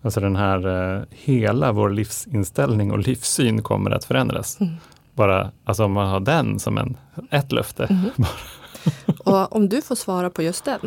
Alltså 0.02 0.20
den 0.20 0.36
här, 0.36 0.68
eh, 0.96 1.04
hela 1.10 1.72
vår 1.72 1.90
livsinställning 1.90 2.92
och 2.92 3.00
livssyn 3.00 3.64
kommer 3.64 3.92
att 3.92 4.06
förändras. 4.06 4.60
Mm. 4.60 4.74
Bara, 5.14 5.52
alltså 5.64 5.86
om 5.86 5.92
man 5.92 6.08
har 6.08 6.20
den 6.20 6.60
som 6.60 6.78
en, 6.78 6.98
ett 7.30 7.52
löfte. 7.52 7.86
Mm. 7.86 8.12
Och 9.20 9.56
om 9.56 9.70
du 9.70 9.82
får 9.82 9.96
svara 9.96 10.30
på 10.30 10.44
just 10.44 10.66
den, 10.66 10.80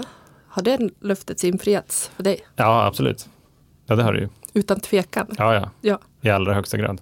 har 0.48 0.62
det 0.62 0.90
löftet 1.00 1.44
infriats 1.44 2.10
för 2.16 2.22
dig? 2.22 2.40
Ja, 2.56 2.86
absolut. 2.86 3.28
Ja, 3.86 3.96
det 3.96 4.02
har 4.02 4.12
du 4.12 4.20
ju. 4.20 4.28
Utan 4.52 4.80
tvekan. 4.80 5.26
Ja, 5.38 5.54
ja. 5.54 5.70
Ja. 5.80 5.98
I 6.20 6.30
allra 6.30 6.54
högsta 6.54 6.76
grad. 6.76 7.00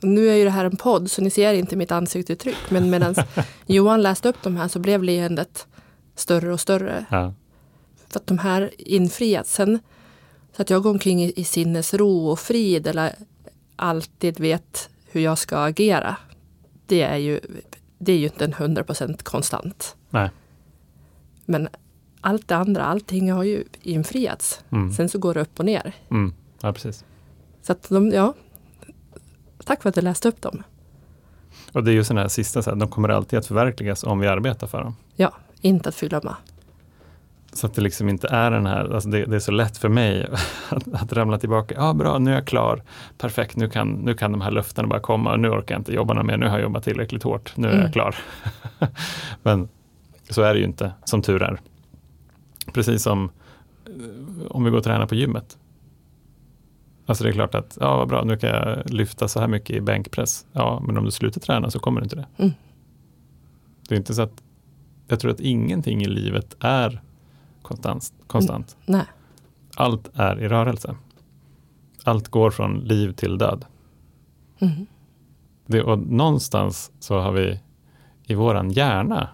Nu 0.00 0.28
är 0.28 0.34
ju 0.34 0.44
det 0.44 0.50
här 0.50 0.64
en 0.64 0.76
podd 0.76 1.10
så 1.10 1.22
ni 1.22 1.30
ser 1.30 1.54
inte 1.54 1.76
mitt 1.76 1.92
ansiktsuttryck. 1.92 2.56
Men 2.68 2.90
medan 2.90 3.14
Johan 3.66 4.02
läste 4.02 4.28
upp 4.28 4.42
de 4.42 4.56
här 4.56 4.68
så 4.68 4.78
blev 4.78 5.02
leendet 5.02 5.66
större 6.14 6.52
och 6.52 6.60
större. 6.60 7.04
Ja. 7.10 7.34
För 8.08 8.20
att 8.20 8.26
de 8.26 8.38
här 8.38 8.70
infriats. 8.78 9.54
Sen 9.54 9.78
så 10.56 10.62
att 10.62 10.70
jag 10.70 10.82
går 10.82 10.90
omkring 10.90 11.22
i, 11.22 11.32
i 11.36 11.44
sinnesro 11.44 12.26
och 12.26 12.38
frid 12.38 12.86
eller 12.86 13.14
alltid 13.76 14.40
vet 14.40 14.90
hur 15.06 15.20
jag 15.20 15.38
ska 15.38 15.58
agera. 15.58 16.16
Det 16.86 17.02
är 17.02 17.16
ju, 17.16 17.40
det 17.98 18.12
är 18.12 18.18
ju 18.18 18.24
inte 18.24 18.44
en 18.44 18.54
100% 18.54 19.22
konstant. 19.22 19.96
Nej. 20.10 20.30
Men 21.44 21.68
allt 22.20 22.48
det 22.48 22.56
andra, 22.56 22.84
allting 22.84 23.32
har 23.32 23.42
ju 23.42 23.64
infriats. 23.82 24.60
Mm. 24.70 24.92
Sen 24.92 25.08
så 25.08 25.18
går 25.18 25.34
det 25.34 25.40
upp 25.40 25.58
och 25.58 25.64
ner. 25.64 25.92
Mm. 26.10 26.34
Ja, 26.60 26.72
precis. 26.72 27.04
Så 27.62 27.72
att 27.72 27.88
de, 27.88 28.10
ja. 28.10 28.34
Tack 29.64 29.82
för 29.82 29.88
att 29.88 29.94
du 29.94 30.00
läste 30.00 30.28
upp 30.28 30.42
dem. 30.42 30.62
Och 31.72 31.84
det 31.84 31.90
är 31.90 31.94
ju 31.94 32.04
sådana 32.04 32.20
här 32.20 32.28
sista, 32.28 32.62
så 32.62 32.70
här, 32.70 32.76
de 32.76 32.88
kommer 32.88 33.08
alltid 33.08 33.38
att 33.38 33.46
förverkligas 33.46 34.04
om 34.04 34.18
vi 34.18 34.26
arbetar 34.26 34.66
för 34.66 34.82
dem. 34.82 34.96
Ja, 35.16 35.34
inte 35.60 35.88
att 35.88 35.94
förglömma. 35.94 36.36
Så 37.52 37.66
att 37.66 37.74
det 37.74 37.82
liksom 37.82 38.08
inte 38.08 38.28
är 38.28 38.50
den 38.50 38.66
här, 38.66 38.94
alltså 38.94 39.08
det, 39.08 39.24
det 39.24 39.36
är 39.36 39.40
så 39.40 39.52
lätt 39.52 39.78
för 39.78 39.88
mig 39.88 40.26
att, 40.68 40.94
att 41.02 41.12
ramla 41.12 41.38
tillbaka. 41.38 41.74
Ja, 41.78 41.92
bra, 41.94 42.18
nu 42.18 42.30
är 42.30 42.34
jag 42.34 42.46
klar. 42.46 42.82
Perfekt, 43.18 43.56
nu 43.56 43.68
kan, 43.68 43.88
nu 43.88 44.14
kan 44.14 44.32
de 44.32 44.40
här 44.40 44.50
löftena 44.50 44.88
bara 44.88 45.00
komma. 45.00 45.36
Nu 45.36 45.48
orkar 45.48 45.74
jag 45.74 45.80
inte 45.80 45.92
jobba 45.94 46.22
mer. 46.22 46.36
Nu 46.36 46.46
har 46.46 46.52
jag 46.58 46.62
jobbat 46.62 46.84
tillräckligt 46.84 47.22
hårt. 47.22 47.52
Nu 47.56 47.68
är 47.68 47.72
Mm. 47.72 47.82
jag 47.84 47.92
klar. 47.92 48.14
Men 49.42 49.68
så 50.30 50.42
är 50.42 50.54
det 50.54 50.58
ju 50.60 50.64
inte, 50.66 50.92
som 51.04 51.22
tur 51.22 51.42
är. 51.42 51.60
Precis 52.74 53.02
som 53.02 53.30
eh, 53.86 54.46
om 54.50 54.64
vi 54.64 54.70
går 54.70 54.78
och 54.78 54.84
tränar 54.84 55.06
på 55.06 55.14
gymmet. 55.14 55.58
Alltså 57.06 57.24
det 57.24 57.30
är 57.30 57.32
klart 57.32 57.54
att, 57.54 57.78
ja 57.80 57.96
vad 57.96 58.08
bra, 58.08 58.24
nu 58.24 58.36
kan 58.36 58.50
jag 58.50 58.90
lyfta 58.90 59.28
så 59.28 59.40
här 59.40 59.48
mycket 59.48 59.76
i 59.76 59.80
bänkpress. 59.80 60.46
Ja, 60.52 60.82
men 60.86 60.98
om 60.98 61.04
du 61.04 61.10
slutar 61.10 61.40
träna 61.40 61.70
så 61.70 61.78
kommer 61.78 62.00
du 62.00 62.04
inte 62.04 62.16
det. 62.16 62.26
Mm. 62.36 62.52
Det 63.88 63.94
är 63.94 63.98
inte 63.98 64.14
så 64.14 64.22
att, 64.22 64.42
jag 65.06 65.20
tror 65.20 65.30
att 65.30 65.40
ingenting 65.40 66.02
i 66.02 66.08
livet 66.08 66.56
är 66.60 67.00
konstant. 67.68 68.12
konstant. 68.26 68.76
Nej. 68.86 69.04
Allt 69.76 70.10
är 70.14 70.40
i 70.40 70.48
rörelse. 70.48 70.96
Allt 72.04 72.28
går 72.28 72.50
från 72.50 72.80
liv 72.80 73.12
till 73.12 73.38
död. 73.38 73.64
Mm. 74.58 74.86
Det, 75.66 75.82
och 75.82 75.98
någonstans 75.98 76.90
så 77.00 77.18
har 77.18 77.32
vi 77.32 77.60
i 78.24 78.34
våran 78.34 78.70
hjärna 78.70 79.28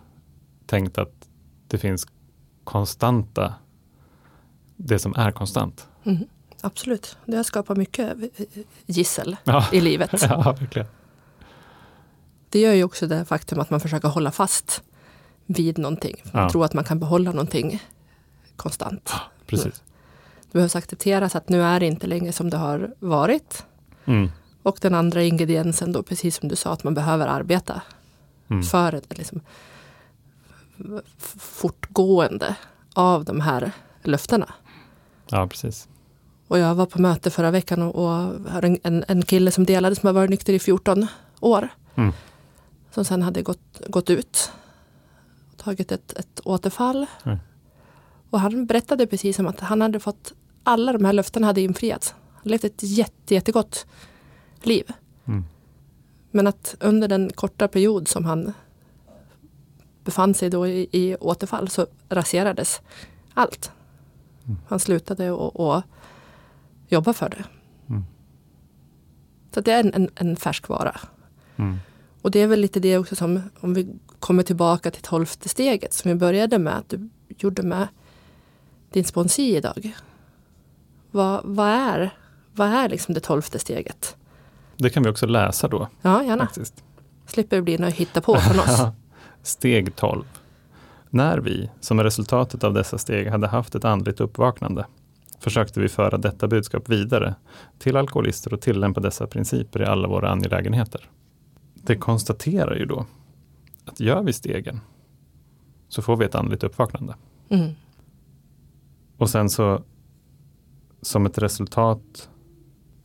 tänkt 0.66 0.99
att 0.99 1.29
det 1.68 1.79
finns 1.79 2.07
konstanta, 2.64 3.55
det 4.77 4.99
som 4.99 5.14
är 5.16 5.31
konstant. 5.31 5.88
Mm, 6.05 6.25
absolut, 6.61 7.16
det 7.27 7.37
har 7.37 7.42
skapat 7.44 7.77
mycket 7.77 8.16
gissel 8.87 9.37
Ja. 9.44 9.64
i 9.73 9.81
livet. 9.81 10.11
ja, 10.23 10.57
verkligen. 10.61 10.88
Det 12.49 12.61
gör 12.61 12.73
ju 12.73 12.85
också 12.85 13.07
det 13.07 13.25
faktum 13.25 13.61
att 13.61 13.70
man 13.70 13.81
försöker 13.81 14.09
hålla 14.09 14.31
fast 14.31 14.83
vid 15.47 15.79
någonting. 15.79 16.16
Man 16.33 16.42
Ja. 16.42 16.51
tror 16.51 16.64
att 16.64 16.75
man 16.75 16.85
kan 16.85 16.99
behålla 16.99 17.31
någonting 17.31 17.83
konstant. 18.57 19.12
Precis. 19.47 19.83
Det 20.43 20.53
behövs 20.59 20.77
accepteras 20.77 21.37
att 21.37 21.49
nu 21.49 21.62
är 21.62 21.81
det 21.81 21.87
inte 21.87 22.07
längre 22.07 22.33
som 22.33 22.51
det 22.51 22.57
har 22.57 22.95
varit. 22.99 23.67
Mm. 24.05 24.31
Och 24.62 24.79
den 24.81 24.95
andra 24.95 25.23
ingrediensen 25.23 25.93
då, 25.93 26.03
precis 26.03 26.37
som 26.37 26.49
du 26.49 26.57
sa, 26.57 26.73
att 26.73 26.85
man 26.85 26.95
behöver 26.95 27.27
arbeta 27.27 27.83
Mm. 28.49 28.62
för 28.62 28.95
ett 28.95 29.19
liksom, 29.19 29.40
fortgående 31.38 32.57
av 32.95 33.25
de 33.25 33.40
här 33.40 33.73
löftena. 34.03 34.55
Ja, 35.29 35.47
precis. 35.47 35.88
Och 36.49 36.59
jag 36.59 36.75
var 36.75 36.87
på 36.87 37.01
möte 37.01 37.31
förra 37.31 37.51
veckan 37.51 37.83
och, 37.83 37.95
och 38.05 38.11
hörde 38.51 38.67
en, 38.67 38.79
en, 38.83 39.05
en 39.09 39.23
kille 39.23 39.51
som 39.51 39.64
delade 39.67 39.97
som 39.97 40.07
har 40.07 40.14
varit 40.14 40.31
nykter 40.31 40.53
i 40.53 40.59
14 40.59 41.07
år. 41.40 41.69
Mm. 41.95 42.12
Som 42.90 43.05
sen 43.05 43.23
hade 43.23 43.43
gått, 43.43 43.81
gått 43.88 44.11
ut. 44.11 44.53
Tagit 45.57 45.93
ett, 45.93 46.12
ett 46.12 46.40
återfall. 46.45 47.07
Mm. 47.25 47.38
Och 48.35 48.40
han 48.40 48.66
berättade 48.66 49.07
precis 49.07 49.37
som 49.37 49.47
att 49.47 49.61
han 49.61 49.81
hade 49.81 50.01
fått 50.01 50.33
alla 50.62 50.92
de 50.92 51.05
här 51.05 51.12
löftena 51.12 51.47
hade 51.47 51.61
infriats. 51.61 52.14
Han 52.33 52.42
levt 52.51 52.64
ett 52.64 52.83
jätte, 52.83 53.35
jättegott 53.35 53.87
liv. 54.62 54.92
Mm. 55.25 55.44
Men 56.31 56.47
att 56.47 56.77
under 56.81 57.09
den 57.09 57.31
korta 57.35 57.68
period 57.68 58.09
som 58.09 58.25
han 58.25 58.53
befann 60.05 60.35
sig 60.35 60.51
då 60.51 60.66
i, 60.66 60.88
i 60.92 61.16
återfall 61.16 61.68
så 61.68 61.87
raserades 62.09 62.81
allt. 63.35 63.73
Mm. 64.44 64.59
Han 64.68 64.79
slutade 64.79 65.31
och, 65.31 65.61
och 65.61 65.83
jobba 66.88 67.12
för 67.12 67.29
det. 67.29 67.44
Mm. 67.88 68.05
Så 69.55 69.61
det 69.61 69.73
är 69.73 69.81
en, 69.81 69.94
en, 69.94 70.11
en 70.14 70.37
färskvara. 70.37 71.01
Mm. 71.57 71.77
Och 72.23 72.31
det 72.31 72.40
är 72.40 72.47
väl 72.47 72.61
lite 72.61 72.81
det 72.81 72.99
också 72.99 73.16
som, 73.16 73.42
om 73.61 73.75
vi 73.75 73.88
kommer 74.18 74.42
tillbaka 74.42 74.90
till 74.90 75.03
tolfte 75.03 75.49
steget 75.49 75.92
som 75.92 76.09
vi 76.09 76.14
började 76.14 76.59
med, 76.59 76.79
att 76.79 76.88
du 76.88 77.11
gjorde 77.29 77.62
med 77.62 77.88
din 78.94 79.04
sponsor 79.04 79.44
idag. 79.44 79.96
Vad, 81.11 81.40
vad 81.44 81.68
är, 81.68 82.11
vad 82.52 82.68
är 82.68 82.88
liksom 82.88 83.14
det 83.14 83.20
tolfte 83.20 83.59
steget? 83.59 84.16
Det 84.76 84.90
kan 84.90 85.02
vi 85.02 85.09
också 85.11 85.26
läsa 85.26 85.68
då. 85.68 85.88
Ja, 86.02 86.24
gärna. 86.24 86.44
Faktiskt. 86.46 86.85
Slipper 87.26 87.57
det 87.57 87.62
bli 87.62 87.78
något 87.78 87.94
hitta 87.94 88.20
på 88.20 88.37
från 88.37 88.61
oss. 88.61 88.80
Steg 89.42 89.96
12. 89.96 90.24
När 91.11 91.38
vi, 91.38 91.70
som 91.80 92.02
resultatet 92.02 92.64
av 92.64 92.74
dessa 92.74 92.98
steg, 92.98 93.28
hade 93.28 93.46
haft 93.46 93.74
ett 93.74 93.85
andligt 93.85 94.20
uppvaknande, 94.20 94.87
försökte 95.38 95.80
vi 95.80 95.88
föra 95.88 96.18
detta 96.18 96.48
budskap 96.48 96.88
vidare 96.88 97.35
till 97.78 97.96
alkoholister 97.96 98.54
och 98.54 98.61
tillämpa 98.61 99.00
dessa 99.00 99.26
principer 99.26 99.83
i 99.83 99.85
alla 99.85 100.09
våra 100.09 100.30
angelägenheter. 100.30 101.11
Det 101.74 101.96
konstaterar 101.96 102.76
ju 102.76 102.87
då 102.87 103.07
att 103.85 104.00
gör 104.00 104.22
vi 104.22 104.33
stegen 104.33 104.80
så 105.88 106.02
får 106.02 106.16
vi 106.16 106.24
ett 106.24 106.35
andligt 106.35 106.64
uppvaknande. 106.64 107.14
Mm. 107.48 107.70
Och 109.16 109.31
sen 109.31 109.50
så 109.50 109.83
som 111.03 111.27
ett 111.27 111.38
resultat, 111.38 112.29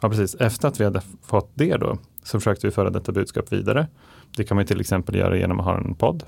ja 0.01 0.09
precis, 0.09 0.35
efter 0.35 0.67
att 0.67 0.79
vi 0.79 0.83
hade 0.83 1.01
fått 1.21 1.51
det 1.53 1.77
då, 1.77 1.97
så 2.23 2.39
försökte 2.39 2.67
vi 2.67 2.71
föra 2.71 2.89
detta 2.89 3.11
budskap 3.11 3.53
vidare. 3.53 3.87
Det 4.35 4.43
kan 4.43 4.55
man 4.55 4.65
till 4.65 4.79
exempel 4.79 5.15
göra 5.15 5.37
genom 5.37 5.59
att 5.59 5.65
ha 5.65 5.77
en 5.77 5.95
podd. 5.95 6.23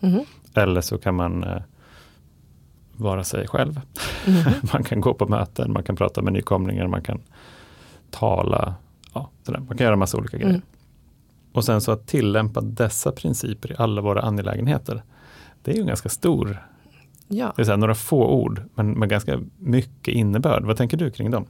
Mhm. 0.00 0.24
Eller 0.54 0.80
så 0.80 0.98
kan 0.98 1.14
man 1.14 1.44
eh, 1.44 1.62
vara 2.96 3.24
sig 3.24 3.48
själv. 3.48 3.80
Mhm. 4.26 4.52
Man 4.72 4.84
kan 4.84 5.00
gå 5.00 5.14
på 5.14 5.26
möten, 5.26 5.72
man 5.72 5.82
kan 5.82 5.96
prata 5.96 6.22
med 6.22 6.32
nykomlingar, 6.32 6.86
man 6.86 7.02
kan 7.02 7.20
tala. 8.10 8.74
Ja. 9.14 9.30
Man 9.46 9.76
kan 9.76 9.84
göra 9.84 9.96
massa 9.96 10.18
olika 10.18 10.36
grejer. 10.36 10.50
Mm. 10.50 10.62
Och 11.52 11.64
sen 11.64 11.80
så 11.80 11.92
att 11.92 12.06
tillämpa 12.06 12.60
dessa 12.60 13.12
principer 13.12 13.72
i 13.72 13.74
alla 13.78 14.00
våra 14.00 14.22
angelägenheter. 14.22 15.02
Det 15.62 15.70
är 15.70 15.74
ju 15.74 15.80
en 15.80 15.86
ganska 15.86 16.08
stor, 16.08 16.66
Ja, 17.28 17.52
det 17.56 17.62
är 17.62 17.64
så 17.64 17.70
här, 17.72 17.76
några 17.78 17.94
få 17.94 18.26
ord, 18.26 18.62
men 18.74 18.90
med 18.90 19.08
ganska 19.08 19.40
mycket 19.58 20.14
innebörd. 20.14 20.64
Vad 20.64 20.76
tänker 20.76 20.96
du 20.96 21.10
kring 21.10 21.30
dem? 21.30 21.46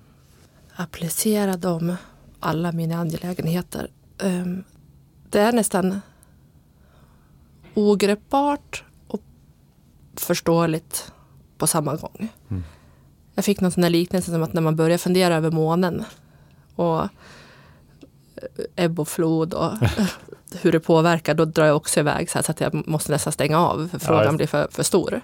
applicera 0.79 1.57
dem 1.57 1.97
alla 2.41 2.73
mina 2.73 2.97
angelägenheter. 2.97 3.91
Ehm, 4.23 4.65
det 5.31 5.39
är 5.41 5.53
nästan 5.53 6.01
ogreppbart 7.75 8.85
och 9.09 9.21
förståeligt 10.17 11.13
på 11.59 11.67
samma 11.67 11.97
gång. 11.97 12.29
Mm. 12.49 12.65
Jag 13.35 13.45
fick 13.45 13.61
någon 13.61 13.71
sån 13.71 13.83
här 13.83 13.91
liknelse 13.91 14.31
som 14.31 14.43
att 14.43 14.53
när 14.53 14.63
man 14.63 14.77
börjar 14.77 14.99
fundera 14.99 15.35
över 15.35 15.51
månen 15.51 16.05
och 16.75 17.01
eh, 17.03 17.09
ebb 18.77 19.01
och 19.01 19.09
flod 19.09 19.55
och 19.55 19.73
hur 20.61 20.73
det 20.73 20.81
påverkar, 20.81 21.35
då 21.35 21.45
drar 21.45 21.65
jag 21.65 21.77
också 21.77 22.01
iväg 22.01 22.31
så, 22.31 22.43
så 22.43 22.51
att 22.51 22.61
jag 22.61 22.89
måste 22.89 23.13
nästan 23.13 23.33
stänga 23.33 23.59
av 23.59 23.89
för 23.89 23.97
Ja, 23.97 23.99
frågan 24.07 24.25
just- 24.25 24.37
blir 24.37 24.47
för, 24.47 24.69
för 24.71 24.83
stor. 24.83 25.21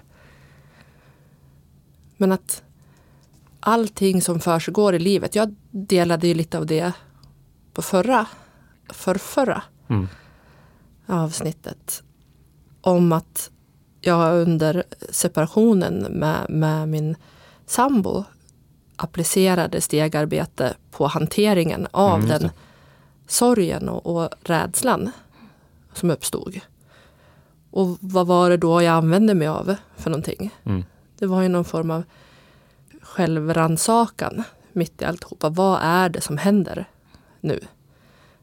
Men 2.23 2.31
att 2.31 2.63
allting 3.59 4.21
som 4.21 4.39
försiggår 4.39 4.95
i 4.95 4.99
livet, 4.99 5.35
jag 5.35 5.55
delade 5.71 6.27
ju 6.27 6.33
lite 6.33 6.57
av 6.57 6.65
det 6.65 6.91
på 7.73 7.81
förra, 7.81 8.25
för 8.89 9.15
förra 9.15 9.61
Mm. 9.87 10.07
avsnittet. 11.07 12.03
Om 12.81 13.11
att 13.11 13.51
jag 14.01 14.41
under 14.41 14.83
separationen 15.09 15.95
med, 15.95 16.49
med 16.49 16.89
min 16.89 17.15
sambo 17.65 18.23
applicerade 18.95 19.81
stegarbete 19.81 20.73
på 20.91 21.07
hanteringen 21.07 21.87
av 21.91 22.15
Mm, 22.19 22.27
den 22.29 22.49
sorgen 23.27 23.89
och, 23.89 24.05
och 24.15 24.29
rädslan 24.43 25.11
som 25.93 26.09
uppstod. 26.11 26.59
Och 27.71 27.97
vad 27.99 28.27
var 28.27 28.49
det 28.49 28.57
då 28.57 28.81
jag 28.81 28.93
använde 28.93 29.33
mig 29.33 29.47
av 29.47 29.75
för 29.97 30.09
någonting? 30.09 30.53
Mm. 30.63 30.83
Det 31.23 31.27
var 31.27 31.41
ju 31.41 31.49
någon 31.49 31.65
form 31.65 31.91
av 31.91 32.03
självrannsakan 33.01 34.43
mitt 34.73 35.01
i 35.01 35.05
alltihopa. 35.05 35.49
Vad 35.49 35.79
är 35.81 36.09
det 36.09 36.21
som 36.21 36.37
händer 36.37 36.85
nu? 37.41 37.59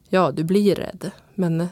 Ja, 0.09 0.31
du 0.31 0.45
blir 0.45 0.75
rädd, 0.75 1.11
men 1.35 1.69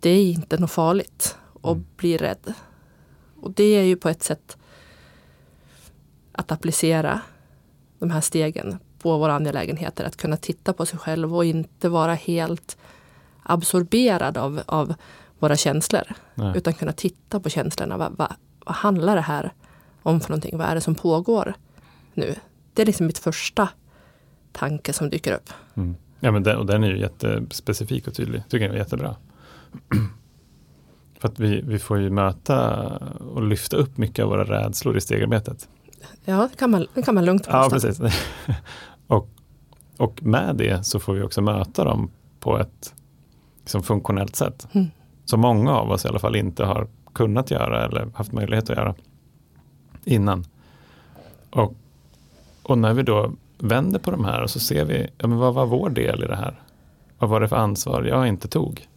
det 0.00 0.10
är 0.10 0.24
inte 0.32 0.58
något 0.58 0.70
farligt 0.70 1.36
att 1.62 1.72
Mm. 1.72 1.86
bli 1.96 2.16
rädd. 2.16 2.54
Och 3.40 3.50
det 3.52 3.64
är 3.64 3.82
ju 3.82 3.96
på 3.96 4.08
ett 4.08 4.22
sätt 4.22 4.56
att 6.32 6.52
applicera 6.52 7.20
de 7.98 8.10
här 8.10 8.20
stegen 8.20 8.78
på 8.98 9.18
våra 9.18 9.34
angelägenheter. 9.34 10.04
Att 10.04 10.16
kunna 10.16 10.36
titta 10.36 10.72
på 10.72 10.86
sig 10.86 10.98
själv 10.98 11.36
och 11.36 11.44
inte 11.44 11.88
vara 11.88 12.14
helt 12.14 12.76
absorberad 13.42 14.36
av, 14.36 14.62
av 14.66 14.94
våra 15.38 15.56
känslor. 15.56 16.12
Nej. 16.34 16.52
Utan 16.56 16.74
kunna 16.74 16.92
titta 16.92 17.40
på 17.40 17.48
känslorna. 17.50 17.96
Vad, 17.96 18.16
vad, 18.16 18.34
vad 18.64 18.74
handlar 18.76 19.14
det 19.14 19.20
här 19.20 19.52
om 20.02 20.20
för 20.20 20.30
någonting? 20.30 20.58
Vad 20.58 20.66
är 20.66 20.74
det 20.74 20.80
som 20.80 20.94
pågår 20.94 21.54
nu? 22.14 22.34
Det 22.72 22.82
är 22.82 22.86
liksom 22.86 23.06
mitt 23.06 23.18
första 23.18 23.68
tanke 24.52 24.92
som 24.92 25.10
dyker 25.10 25.32
upp. 25.34 25.50
Mm. 25.74 25.96
Ja, 26.20 26.30
men 26.30 26.42
den, 26.42 26.56
och 26.58 26.66
den 26.66 26.84
är 26.84 26.88
ju 26.88 26.98
jättespecifik 26.98 28.08
och 28.08 28.14
tydlig. 28.14 28.42
Tycker 28.48 28.66
jag 28.66 28.74
är 28.74 28.78
jättebra. 28.78 29.16
För 31.18 31.28
att 31.28 31.40
vi, 31.40 31.60
vi 31.60 31.78
får 31.78 31.98
ju 31.98 32.10
möta 32.10 32.86
och 33.34 33.42
lyfta 33.42 33.76
upp 33.76 33.96
mycket 33.96 34.22
av 34.22 34.28
våra 34.30 34.44
rädslor 34.44 34.96
i 34.96 35.00
stegarbetet. 35.00 35.68
Ja, 36.24 36.48
det 36.52 36.56
kan 36.58 36.70
man, 36.70 36.86
det 36.94 37.02
kan 37.02 37.14
man 37.14 37.24
lugnt 37.24 37.46
Ja, 37.50 37.68
påstå. 37.70 37.88
precis. 37.88 38.26
och, 39.06 39.28
och 39.96 40.22
med 40.22 40.56
det 40.56 40.86
så 40.86 41.00
får 41.00 41.14
vi 41.14 41.22
också 41.22 41.40
möta 41.40 41.84
dem 41.84 42.10
på 42.40 42.58
ett 42.58 42.94
liksom, 43.60 43.82
funktionellt 43.82 44.36
sätt. 44.36 44.68
Mm. 44.72 44.86
Som 45.24 45.40
många 45.40 45.70
av 45.72 45.90
oss 45.90 46.04
i 46.04 46.08
alla 46.08 46.18
fall 46.18 46.36
inte 46.36 46.64
har 46.64 46.88
kunnat 47.14 47.50
göra 47.50 47.84
eller 47.84 48.08
haft 48.14 48.32
möjlighet 48.32 48.70
att 48.70 48.76
göra 48.76 48.94
innan. 50.04 50.44
Och, 51.50 51.74
och 52.62 52.78
när 52.78 52.94
vi 52.94 53.02
då 53.02 53.32
vänder 53.58 53.98
på 53.98 54.10
de 54.10 54.24
här 54.24 54.42
och 54.42 54.50
så 54.50 54.60
ser 54.60 54.84
vi, 54.84 55.06
ja, 55.18 55.26
men 55.26 55.38
vad 55.38 55.54
var 55.54 55.66
vår 55.66 55.90
del 55.90 56.24
i 56.24 56.26
det 56.26 56.36
här? 56.36 56.60
Vad 57.18 57.30
var 57.30 57.40
det 57.40 57.48
för 57.48 57.56
ansvar 57.56 58.02
jag 58.02 58.28
inte 58.28 58.48
tog? 58.48 58.88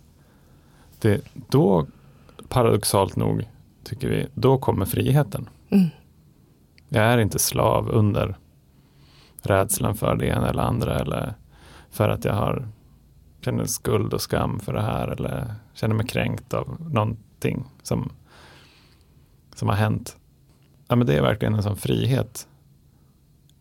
Det, 1.00 1.22
då, 1.50 1.88
paradoxalt 2.48 3.16
nog, 3.16 3.50
tycker 3.84 4.10
vi, 4.10 4.28
då 4.34 4.58
kommer 4.58 4.86
friheten. 4.86 5.50
Mm. 5.70 5.88
Jag 6.90 7.04
är 7.04 7.18
inte 7.18 7.40
slav 7.40 7.90
under 7.90 8.38
rädslan 9.42 9.96
för 9.96 10.16
det 10.16 10.26
ena 10.26 10.50
eller 10.50 10.64
andra 10.64 11.00
eller 11.00 11.34
för 11.92 12.10
att 12.10 12.26
jag 12.26 12.34
har 12.34 12.68
känner 13.42 13.66
skuld 13.66 14.14
och 14.14 14.22
skam 14.22 14.60
för 14.60 14.74
det 14.74 14.82
här 14.82 15.08
eller 15.08 15.54
känner 15.74 15.96
mig 15.96 16.08
kränkt 16.08 16.54
av 16.54 16.78
någonting 17.38 17.66
som, 17.84 18.12
som 19.56 19.68
har 19.68 19.76
hänt. 19.76 20.18
Ja, 20.88 20.96
men 20.96 21.08
det 21.08 21.14
är 21.14 21.22
verkligen 21.22 21.56
en 21.56 21.64
sån 21.64 21.78
frihet 21.78 22.48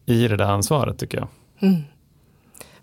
i 0.07 0.29
det 0.29 0.37
där 0.37 0.45
ansvaret 0.45 0.99
tycker 0.99 1.19
jag. 1.19 1.29
Mm. 1.59 1.83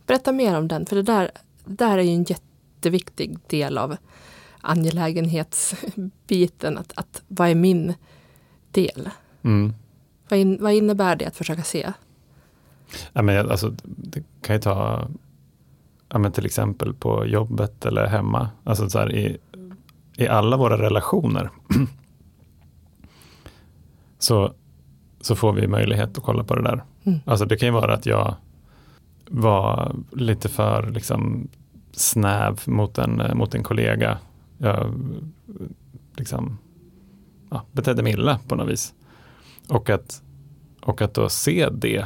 Berätta 0.06 0.32
mer 0.32 0.58
om 0.58 0.68
den, 0.68 0.86
för 0.86 0.96
det 0.96 1.02
där, 1.02 1.32
det 1.66 1.76
där 1.76 1.98
är 1.98 2.04
ju 2.04 2.14
en 2.14 2.24
jätteviktig 2.24 3.38
del 3.48 3.78
av 3.78 3.98
angelägenhetsbiten. 4.62 6.78
Att, 6.78 6.94
att 6.96 7.22
vad 7.28 7.50
är 7.50 7.56
min 7.56 7.94
del? 8.72 9.10
Mm. 9.44 9.74
Vad, 10.30 10.40
in, 10.40 10.58
vad 10.62 10.74
innebär 10.74 11.16
det 11.16 11.26
att 11.26 11.38
försöka 11.38 11.64
se? 11.64 11.94
Ja, 13.14 13.22
men, 13.22 13.52
alltså, 13.52 13.76
det 13.84 14.24
kan 14.42 14.56
ju 14.56 14.62
ta 14.62 15.08
ja, 16.10 16.20
men 16.20 16.32
till 16.32 16.46
exempel 16.46 16.94
på 16.94 17.26
jobbet 17.26 17.86
eller 17.86 18.08
hemma. 18.08 18.50
Alltså 18.64 18.90
så 18.90 19.00
här, 19.00 19.16
i, 19.16 19.38
i 20.18 20.28
alla 20.28 20.58
våra 20.58 20.78
relationer 20.78 21.50
så, 24.20 24.54
så 25.22 25.36
får 25.36 25.54
vi 25.54 25.68
möjlighet 25.68 26.18
att 26.18 26.24
kolla 26.24 26.44
på 26.44 26.56
det 26.56 26.62
där. 26.64 26.84
Mm. 27.04 27.20
Alltså 27.26 27.46
det 27.46 27.58
kan 27.58 27.68
ju 27.68 27.74
vara 27.74 27.94
att 27.94 28.06
jag 28.06 28.36
var 29.30 29.96
lite 30.12 30.50
för 30.50 30.92
liksom, 30.92 31.48
snäv 31.92 32.60
mot 32.66 32.98
en, 32.98 33.38
mot 33.38 33.56
en 33.56 33.64
kollega. 33.64 34.18
Jag 34.58 34.94
liksom, 36.18 36.58
ja, 37.50 37.64
betedde 37.72 38.04
mig 38.04 38.14
illa 38.14 38.40
på 38.48 38.56
något 38.56 38.70
vis. 38.70 38.94
Och 39.70 39.90
att, 39.90 40.22
och 40.82 41.02
att 41.02 41.14
då 41.14 41.30
se 41.30 41.70
det 41.70 42.06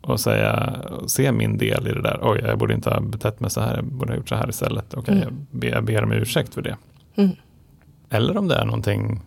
och 0.00 0.20
säga, 0.20 0.82
se 1.06 1.32
min 1.32 1.58
del 1.58 1.88
i 1.88 1.92
det 1.92 2.02
där. 2.02 2.18
Oj, 2.22 2.40
jag 2.44 2.58
borde 2.58 2.74
inte 2.74 2.90
ha 2.90 3.00
betett 3.00 3.40
mig 3.40 3.50
så 3.50 3.60
här, 3.60 3.76
jag 3.76 3.84
borde 3.84 4.12
ha 4.12 4.16
gjort 4.16 4.28
så 4.28 4.34
här 4.34 4.48
istället. 4.48 4.94
Okej, 4.94 5.14
Mm. 5.14 5.24
jag, 5.50 5.60
ber, 5.60 5.68
jag 5.68 5.84
ber 5.84 6.04
om 6.04 6.12
ursäkt 6.12 6.54
för 6.54 6.62
det. 6.62 6.76
Mm. 7.14 7.36
Eller 8.10 8.36
om 8.36 8.48
det 8.48 8.54
är 8.54 8.64
någonting 8.64 9.22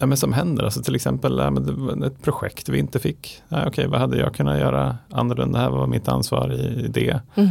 ja, 0.00 0.06
men 0.06 0.16
som 0.16 0.32
händer, 0.32 0.64
alltså 0.64 0.82
till 0.82 0.94
exempel 0.94 1.38
ja, 1.38 2.06
ett 2.06 2.22
projekt 2.22 2.68
vi 2.68 2.78
inte 2.78 2.98
fick. 2.98 3.42
Ja, 3.48 3.66
Okej, 3.66 3.86
vad 3.86 4.00
hade 4.00 4.18
jag 4.18 4.34
kunnat 4.34 4.58
göra 4.58 4.96
annorlunda? 5.10 5.58
Här 5.58 5.70
var 5.70 5.86
mitt 5.86 6.08
ansvar 6.08 6.52
i, 6.52 6.84
i 6.84 6.88
det. 6.88 7.20
Mm. 7.34 7.48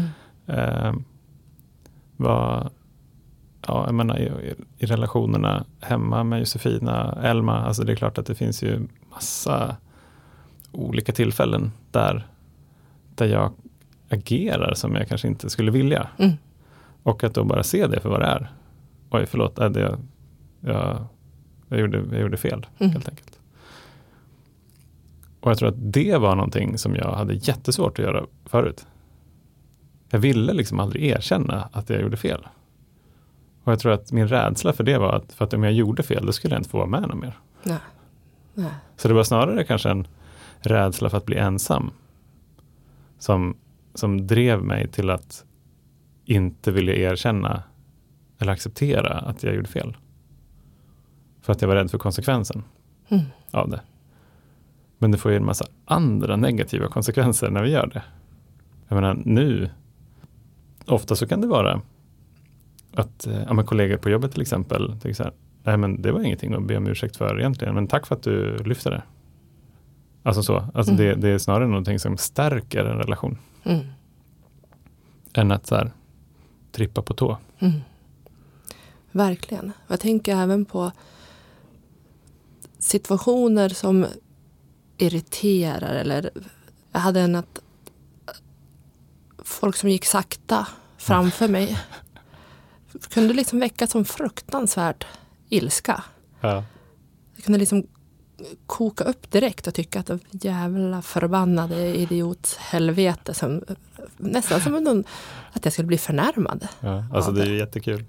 Eh, 0.48 0.94
vad, 2.18 2.70
ja, 3.68 3.86
jag 3.86 3.96
menar, 3.96 4.20
i, 4.20 4.54
i 4.78 4.86
relationerna 4.86 5.66
hemma 5.80 6.24
med 6.24 6.40
Josefina, 6.40 7.18
Elma, 7.24 7.66
alltså 7.66 7.84
det 7.84 7.92
är 7.92 7.96
klart 7.96 8.18
att 8.18 8.26
det 8.26 8.36
finns 8.36 8.64
ju 8.64 8.88
massa 9.12 9.76
olika 10.72 11.12
tillfällen 11.12 11.72
där, 11.92 12.28
där 13.16 13.26
jag 13.26 13.52
agerar 14.10 14.74
som 14.74 14.96
jag 14.96 15.08
kanske 15.08 15.28
inte 15.28 15.50
skulle 15.50 15.72
vilja. 15.72 16.08
Mm. 16.18 16.34
Och 17.04 17.24
att 17.24 17.34
då 17.34 17.44
bara 17.44 17.64
se 17.64 17.88
det 17.88 18.00
för 18.00 18.10
vad 18.10 18.20
det 18.20 18.26
är. 18.26 18.52
Oj, 19.14 19.26
förlåt, 19.26 19.60
äh, 19.60 19.70
det, 19.70 19.98
jag, 20.60 21.06
jag, 21.70 21.80
gjorde, 21.80 21.98
jag 22.12 22.22
gjorde 22.22 22.38
fel 22.38 22.66
Mm. 22.80 22.92
helt 22.92 23.10
enkelt. 23.10 23.40
Och 25.40 25.52
jag 25.52 25.58
tror 25.58 25.70
att 25.70 25.94
det 25.94 26.18
var 26.18 26.36
någonting 26.36 26.78
som 26.78 26.96
jag 26.96 27.12
hade 27.14 27.34
jättesvårt 27.34 28.00
att 28.00 28.06
göra 28.06 28.26
förut. 28.46 28.88
Jag 30.10 30.20
ville 30.20 30.54
liksom 30.54 30.80
aldrig 30.80 31.04
erkänna 31.04 31.70
att 31.72 31.90
jag 31.90 32.02
gjorde 32.02 32.18
fel. 32.18 32.48
Och 33.64 33.72
jag 33.72 33.80
tror 33.80 33.92
att 33.92 34.12
min 34.12 34.28
rädsla 34.28 34.74
för 34.74 34.84
det 34.84 34.98
var 34.98 35.14
att, 35.14 35.34
för 35.34 35.46
att 35.46 35.54
om 35.54 35.64
jag 35.64 35.74
gjorde 35.74 36.04
fel, 36.04 36.26
då 36.26 36.32
skulle 36.32 36.54
jag 36.54 36.60
inte 36.60 36.70
få 36.70 36.78
vara 36.78 36.88
med 36.88 37.02
någon 37.02 37.20
mer. 37.20 37.38
Nej. 37.64 37.78
Nej. 38.54 38.72
Så 38.98 39.08
det 39.08 39.14
var 39.14 39.24
snarare 39.24 39.64
kanske 39.64 39.90
en 39.90 40.08
rädsla 40.60 41.10
för 41.10 41.18
att 41.18 41.26
bli 41.26 41.38
ensam. 41.38 41.92
Som, 43.20 43.58
som 43.94 44.28
drev 44.28 44.64
mig 44.64 44.88
till 44.88 45.10
att 45.10 45.46
inte 46.26 46.72
vilja 46.72 46.96
erkänna 46.96 47.64
eller 48.44 48.54
acceptera 48.54 49.14
att 49.18 49.44
jag 49.44 49.56
gjorde 49.56 49.68
fel. 49.68 49.98
För 51.42 51.54
att 51.54 51.62
jag 51.62 51.68
var 51.70 51.76
rädd 51.76 51.92
för 51.92 51.98
konsekvensen 51.98 52.64
Mm. 53.10 53.24
av 53.52 53.70
det. 53.70 53.82
Men 54.98 55.12
det 55.12 55.18
får 55.18 55.32
ju 55.32 55.38
en 55.38 55.46
massa 55.46 55.66
andra 55.86 56.36
negativa 56.36 56.88
konsekvenser 56.88 57.50
när 57.50 57.64
vi 57.64 57.70
gör 57.72 57.88
det. 57.94 58.04
Jag 58.88 58.96
menar 58.96 59.22
nu, 59.26 59.70
ofta 60.86 61.16
så 61.16 61.28
kan 61.28 61.42
det 61.42 61.48
vara 61.48 61.82
att 62.96 63.28
eh, 63.28 63.44
ja, 63.48 63.54
men 63.54 63.66
kollegor 63.66 63.98
på 63.98 64.10
jobbet 64.10 64.32
till 64.32 64.42
exempel, 64.42 64.88
tänker 64.88 65.14
så 65.14 65.24
här, 65.24 65.34
nej 65.64 65.78
men 65.78 66.02
det 66.02 66.12
var 66.12 66.22
ingenting 66.22 66.54
att 66.54 66.64
be 66.68 66.78
om 66.78 66.88
ursäkt 66.88 67.16
för 67.18 67.40
egentligen, 67.40 67.76
men 67.76 67.88
tack 67.88 68.06
för 68.08 68.16
att 68.16 68.24
du 68.24 68.58
lyfte 68.58 68.90
det. 68.90 69.04
Alltså 70.24 70.44
så, 70.44 70.56
alltså 70.74 70.94
Mm. 70.94 71.06
det, 71.06 71.16
det 71.16 71.30
är 71.30 71.38
snarare 71.38 71.68
någonting 71.68 72.00
som 72.00 72.18
stärker 72.18 72.86
en 72.86 72.98
relation 72.98 73.38
Mm. 73.64 73.80
än 75.34 75.52
att 75.52 75.66
så 75.66 75.76
här, 75.76 75.92
trippa 76.72 77.02
på 77.02 77.14
tå. 77.14 77.38
Mm. 77.60 77.74
Verkligen. 79.14 79.72
Jag 79.88 80.00
tänker 80.00 80.36
även 80.36 80.66
på 80.66 80.92
situationer 82.80 83.70
som 83.70 84.06
irriterar 84.98 85.96
eller 85.96 86.30
jag 86.92 87.00
hade 87.00 87.20
en 87.20 87.36
att 87.36 87.60
folk 89.44 89.76
som 89.76 89.90
gick 89.90 90.06
sakta 90.06 90.68
framför 90.98 91.48
mig 91.48 91.80
kunde 93.10 93.34
liksom 93.34 93.60
väcka 93.60 93.88
som 93.88 94.06
fruktansvärd 94.06 95.06
ilska. 95.50 96.04
Ja. 96.42 96.64
Jag 97.36 97.44
kunde 97.44 97.60
liksom 97.60 97.88
koka 98.66 99.04
upp 99.04 99.32
direkt 99.32 99.68
och 99.68 99.74
tycka 99.74 100.00
att 100.00 100.06
det 100.06 100.20
jävla 100.32 101.02
förbannade 101.02 101.96
idiothelvete 101.96 103.34
som 103.34 103.64
nästan 104.18 104.62
som 104.62 104.84
någon, 104.84 105.04
att 105.54 105.66
jag 105.66 105.74
skulle 105.74 105.88
bli 105.88 105.98
förnärmad. 105.98 106.68
Ja. 106.80 107.06
Alltså 107.14 107.32
det 107.32 107.42
är 107.42 107.46
ju 107.46 107.58
jättekul. 107.58 108.06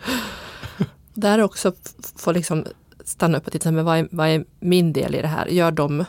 Där 1.14 1.38
också 1.42 1.68
f- 1.84 2.12
få 2.16 2.32
liksom 2.32 2.64
stanna 3.04 3.38
upp 3.38 3.46
och 3.46 3.52
titta, 3.52 3.70
men 3.72 3.84
vad 3.84 3.98
är, 3.98 4.08
vad 4.10 4.28
är 4.28 4.44
min 4.60 4.92
del 4.92 5.14
i 5.14 5.22
det 5.22 5.28
här? 5.28 5.46
Gör 5.46 5.70
de 5.70 6.04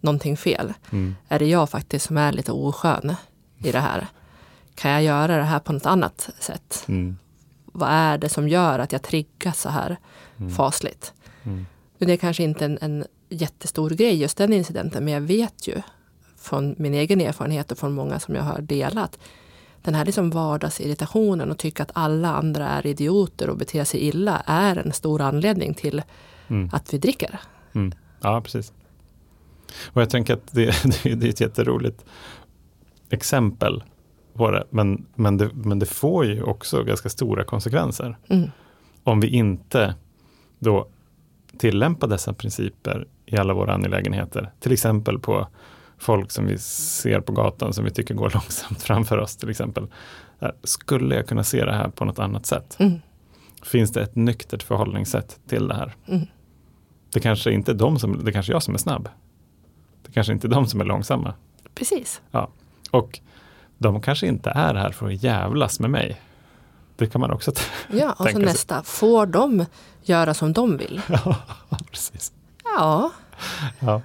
någonting 0.00 0.36
fel? 0.36 0.72
Mm. 0.92 1.16
Är 1.28 1.38
det 1.38 1.46
jag 1.46 1.70
faktiskt 1.70 2.06
som 2.06 2.16
är 2.16 2.32
lite 2.32 2.52
oskön 2.52 3.14
i 3.58 3.72
det 3.72 3.80
här? 3.80 4.06
Kan 4.74 4.90
jag 4.90 5.02
göra 5.02 5.36
det 5.36 5.42
här 5.42 5.58
på 5.58 5.72
något 5.72 5.86
annat 5.86 6.30
sätt? 6.38 6.84
Mm. 6.88 7.16
Vad 7.64 7.88
är 7.90 8.18
det 8.18 8.28
som 8.28 8.48
gör 8.48 8.78
att 8.78 8.92
jag 8.92 9.02
triggas 9.02 9.60
så 9.60 9.68
här 9.68 9.96
Mm. 10.38 10.50
fasligt? 10.54 11.12
Mm. 11.42 11.66
Det 11.98 12.12
är 12.12 12.16
kanske 12.16 12.42
inte 12.42 12.64
en, 12.64 12.78
en 12.80 13.04
jättestor 13.28 13.90
grej 13.90 14.14
just 14.20 14.36
den 14.36 14.52
incidenten, 14.52 15.04
men 15.04 15.14
jag 15.14 15.20
vet 15.20 15.68
ju 15.68 15.82
från 16.38 16.74
min 16.78 16.94
egen 16.94 17.20
erfarenhet 17.20 17.72
och 17.72 17.78
från 17.78 17.92
många 17.94 18.20
som 18.20 18.34
jag 18.34 18.42
har 18.42 18.60
delat 18.60 19.18
den 19.84 19.94
här 19.94 20.04
liksom 20.04 20.30
vardagsirritationen 20.30 21.50
och 21.50 21.58
tycka 21.58 21.82
att 21.82 21.90
alla 21.94 22.34
andra 22.34 22.68
är 22.68 22.86
idioter 22.86 23.50
och 23.50 23.56
beter 23.56 23.84
sig 23.84 24.00
illa 24.00 24.42
är 24.46 24.76
en 24.76 24.92
stor 24.92 25.20
anledning 25.20 25.74
till 25.74 26.02
Mm. 26.48 26.70
att 26.72 26.94
vi 26.94 26.98
dricker. 26.98 27.40
Mm. 27.72 27.92
Ja, 28.20 28.40
precis. 28.40 28.72
Och 29.92 30.02
jag 30.02 30.10
tänker 30.10 30.34
att 30.34 30.52
det, 30.52 30.64
det 31.02 31.22
är 31.22 31.28
ett 31.28 31.40
jätteroligt 31.40 32.04
exempel 33.10 33.84
på 34.34 34.50
det. 34.50 34.64
Men, 34.70 35.06
men 35.14 35.36
det. 35.36 35.50
men 35.54 35.78
det 35.78 35.86
får 35.86 36.24
ju 36.26 36.42
också 36.42 36.82
ganska 36.82 37.08
stora 37.08 37.44
konsekvenser. 37.44 38.16
Mm. 38.28 38.50
Om 39.04 39.20
vi 39.20 39.28
inte 39.28 39.94
då 40.58 40.88
tillämpar 41.58 42.08
dessa 42.08 42.32
principer 42.32 43.06
i 43.26 43.36
alla 43.36 43.54
våra 43.54 43.74
angelägenheter. 43.74 44.52
Till 44.60 44.72
exempel 44.72 45.18
på 45.18 45.48
folk 46.04 46.30
som 46.30 46.46
vi 46.46 46.58
ser 46.58 47.20
på 47.20 47.32
gatan 47.32 47.72
som 47.72 47.84
vi 47.84 47.90
tycker 47.90 48.14
går 48.14 48.30
långsamt 48.34 48.82
framför 48.82 49.18
oss 49.18 49.36
till 49.36 49.50
exempel. 49.50 49.86
Skulle 50.64 51.14
jag 51.14 51.28
kunna 51.28 51.44
se 51.44 51.64
det 51.64 51.72
här 51.72 51.88
på 51.88 52.04
något 52.04 52.18
annat 52.18 52.46
sätt? 52.46 52.76
Mm. 52.78 53.00
Finns 53.62 53.92
det 53.92 54.02
ett 54.02 54.16
nyktert 54.16 54.62
förhållningssätt 54.62 55.38
till 55.48 55.68
det 55.68 55.74
här? 55.74 55.94
Mm. 56.06 56.26
Det 57.12 57.20
kanske 57.20 57.52
inte 57.52 57.72
är 57.72 57.74
de 57.74 57.98
som, 57.98 58.24
det 58.24 58.32
kanske 58.32 58.52
är 58.52 58.54
jag 58.54 58.62
som 58.62 58.74
är 58.74 58.78
snabb. 58.78 59.08
Det 60.06 60.12
kanske 60.12 60.32
inte 60.32 60.46
är 60.46 60.48
de 60.48 60.66
som 60.66 60.80
är 60.80 60.84
långsamma. 60.84 61.34
Precis. 61.74 62.22
Och 62.90 63.20
de 63.78 64.00
kanske 64.00 64.26
inte 64.26 64.50
är 64.50 64.74
här 64.74 64.90
för 64.90 65.06
att 65.06 65.22
jävlas 65.22 65.80
med 65.80 65.90
mig. 65.90 66.20
Det 66.96 67.06
kan 67.06 67.20
man 67.20 67.30
också 67.30 67.52
Ja, 67.92 68.12
och 68.12 68.26
så 68.26 68.32
sig. 68.32 68.44
nästa. 68.44 68.82
Får 68.82 69.26
de 69.26 69.64
göra 70.02 70.34
som 70.34 70.52
de 70.52 70.76
vill? 70.76 71.00
Ja, 71.08 71.36
precis. 71.90 72.32
Ja, 72.64 73.10
Ja, 73.80 74.02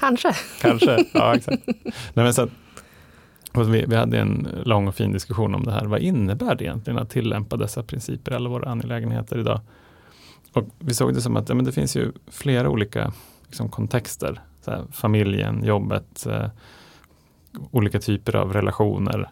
kanske. 0.00 0.34
kanske. 0.60 1.04
Ja, 1.12 1.34
exakt. 1.34 1.62
Nej, 1.66 1.84
men 2.14 2.34
så 2.34 2.42
att, 2.42 3.68
vi, 3.68 3.84
vi 3.88 3.96
hade 3.96 4.18
en 4.18 4.48
lång 4.64 4.88
och 4.88 4.94
fin 4.94 5.12
diskussion 5.12 5.54
om 5.54 5.64
det 5.64 5.72
här. 5.72 5.84
Vad 5.84 6.00
innebär 6.00 6.54
det 6.54 6.64
egentligen 6.64 6.98
att 6.98 7.10
tillämpa 7.10 7.56
dessa 7.56 7.82
principer 7.82 8.32
i 8.32 8.34
alla 8.34 8.48
våra 8.48 8.70
angelägenheter 8.70 9.38
idag? 9.38 9.60
Och 10.52 10.68
vi 10.78 10.94
såg 10.94 11.14
det 11.14 11.20
som 11.20 11.36
att 11.36 11.48
ja, 11.48 11.54
men 11.54 11.64
det 11.64 11.72
finns 11.72 11.96
ju 11.96 12.12
flera 12.26 12.68
olika 12.68 13.12
liksom, 13.46 13.68
kontexter. 13.68 14.40
Här, 14.66 14.84
familjen, 14.92 15.64
jobbet, 15.64 16.26
eh, 16.26 16.46
olika 17.70 18.00
typer 18.00 18.36
av 18.36 18.52
relationer, 18.52 19.30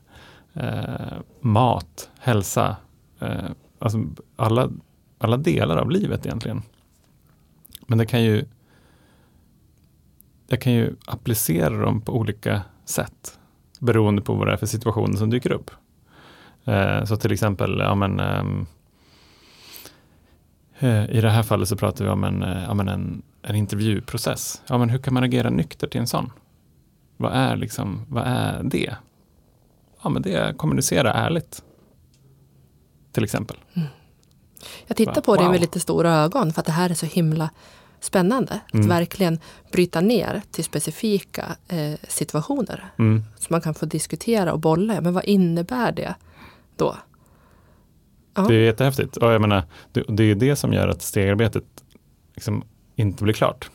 eh, 0.54 1.18
mat, 1.40 2.10
hälsa. 2.18 2.76
Eh, 3.18 3.50
alltså 3.78 4.04
alla, 4.36 4.70
alla 5.18 5.36
delar 5.36 5.76
av 5.76 5.90
livet 5.90 6.26
egentligen. 6.26 6.62
Men 7.86 7.98
det 7.98 8.06
kan 8.06 8.22
ju 8.22 8.44
jag 10.48 10.60
kan 10.60 10.72
ju 10.72 10.96
applicera 11.06 11.76
dem 11.76 12.00
på 12.00 12.12
olika 12.12 12.62
sätt 12.84 13.38
beroende 13.80 14.22
på 14.22 14.34
vad 14.34 14.46
det 14.46 14.52
är 14.52 14.56
för 14.56 14.66
situationer 14.66 15.16
som 15.16 15.30
dyker 15.30 15.52
upp. 15.52 15.70
Eh, 16.64 17.04
så 17.04 17.16
till 17.16 17.32
exempel, 17.32 17.78
ja, 17.78 17.94
men, 17.94 18.20
ehm, 18.20 18.66
eh, 20.78 21.10
i 21.10 21.20
det 21.20 21.30
här 21.30 21.42
fallet 21.42 21.68
så 21.68 21.76
pratar 21.76 22.04
vi 22.04 22.10
om 22.10 22.24
en, 22.24 22.42
eh, 22.42 22.62
ja, 22.62 22.74
men 22.74 22.88
en, 22.88 23.22
en 23.42 23.56
intervjuprocess. 23.56 24.62
Ja, 24.68 24.78
men 24.78 24.88
hur 24.88 24.98
kan 24.98 25.14
man 25.14 25.22
agera 25.22 25.50
nyktert 25.50 25.94
i 25.94 25.98
en 25.98 26.06
sån? 26.06 26.32
Vad 27.16 27.32
är, 27.32 27.56
liksom, 27.56 28.06
vad 28.08 28.24
är 28.26 28.62
det? 28.62 28.96
Ja, 30.02 30.08
men 30.10 30.22
det 30.22 30.34
är 30.34 30.52
kommunicera 30.52 31.12
ärligt. 31.12 31.62
till 33.12 33.24
exempel. 33.24 33.56
Jag 34.86 34.96
tittar 34.96 35.20
på 35.20 35.36
det 35.36 35.42
wow. 35.42 35.50
med 35.50 35.60
lite 35.60 35.80
stora 35.80 36.14
ögon 36.14 36.52
för 36.52 36.60
att 36.60 36.66
det 36.66 36.72
här 36.72 36.90
är 36.90 36.94
så 36.94 37.06
himla 37.06 37.50
spännande. 38.00 38.60
Att 38.66 38.74
Mm. 38.74 38.88
verkligen 38.88 39.38
bryta 39.72 40.00
ner 40.00 40.42
till 40.50 40.64
specifika 40.64 41.56
eh, 41.68 41.94
situationer. 42.08 42.84
Mm. 42.98 43.22
Så 43.38 43.46
man 43.50 43.60
kan 43.60 43.74
få 43.74 43.86
diskutera 43.86 44.52
och 44.52 44.60
bolla. 44.60 45.00
Men 45.00 45.14
vad 45.14 45.24
innebär 45.24 45.92
det 45.92 46.14
då? 46.76 46.96
Ja. 48.34 48.42
Det 48.48 48.54
är 48.54 48.60
jättehäftigt. 48.64 49.16
Och 49.16 49.32
jag 49.32 49.40
menar, 49.40 49.62
det, 49.92 50.04
det 50.08 50.24
är 50.24 50.34
det 50.34 50.56
som 50.56 50.72
gör 50.72 50.88
att 50.88 51.02
stegarbetet 51.02 51.64
liksom 52.34 52.64
inte 52.96 53.24
blir 53.24 53.34
klart. 53.34 53.70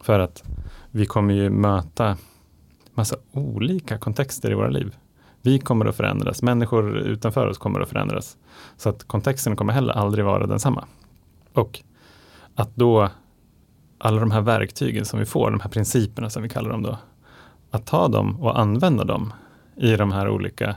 För 0.00 0.18
att 0.20 0.42
vi 0.90 1.06
kommer 1.06 1.34
ju 1.34 1.50
möta 1.50 2.16
massa 2.94 3.16
olika 3.32 3.98
kontexter 3.98 4.50
i 4.50 4.54
våra 4.54 4.68
liv. 4.70 4.96
Vi 5.42 5.58
kommer 5.58 5.86
att 5.86 5.96
förändras, 5.96 6.42
människor 6.42 6.98
utanför 6.98 7.46
oss 7.46 7.58
kommer 7.58 7.80
att 7.80 7.88
förändras. 7.88 8.36
Så 8.76 8.88
att 8.88 9.04
kontexten 9.04 9.56
kommer 9.56 9.72
heller 9.72 9.92
aldrig 9.92 10.24
vara 10.24 10.46
densamma. 10.46 10.84
Och 11.52 11.80
att 12.54 12.76
då 12.76 13.08
alla 14.00 14.20
de 14.20 14.30
här 14.30 14.40
verktygen 14.40 15.04
som 15.04 15.18
vi 15.18 15.26
får, 15.26 15.50
de 15.50 15.60
här 15.60 15.70
principerna 15.70 16.30
som 16.30 16.42
vi 16.42 16.48
kallar 16.48 16.70
dem 16.70 16.82
då, 16.82 16.98
att 17.70 17.86
ta 17.86 18.08
dem 18.08 18.40
och 18.40 18.60
använda 18.60 19.04
dem 19.04 19.32
i 19.76 19.96
de 19.96 20.12
här 20.12 20.28
olika 20.28 20.76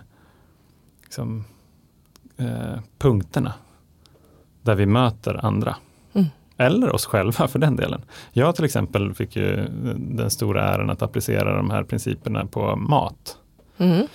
liksom, 1.03 1.45
eh, 2.37 2.79
punkterna 2.97 3.53
där 4.61 4.75
vi 4.75 4.85
möter 4.85 5.45
andra. 5.45 5.75
Mm. 6.13 6.27
Eller 6.57 6.95
oss 6.95 7.05
själva 7.05 7.47
för 7.47 7.59
den 7.59 7.75
delen. 7.75 8.01
Jag 8.31 8.55
till 8.55 8.65
exempel 8.65 9.13
fick 9.13 9.35
ju 9.35 9.67
den 9.97 10.29
stora 10.29 10.63
äran 10.63 10.89
att 10.89 11.01
applicera 11.01 11.57
de 11.57 11.69
här 11.69 11.83
principerna 11.83 12.45
på 12.45 12.75
mat. 12.75 13.37
Mm. 13.77 14.07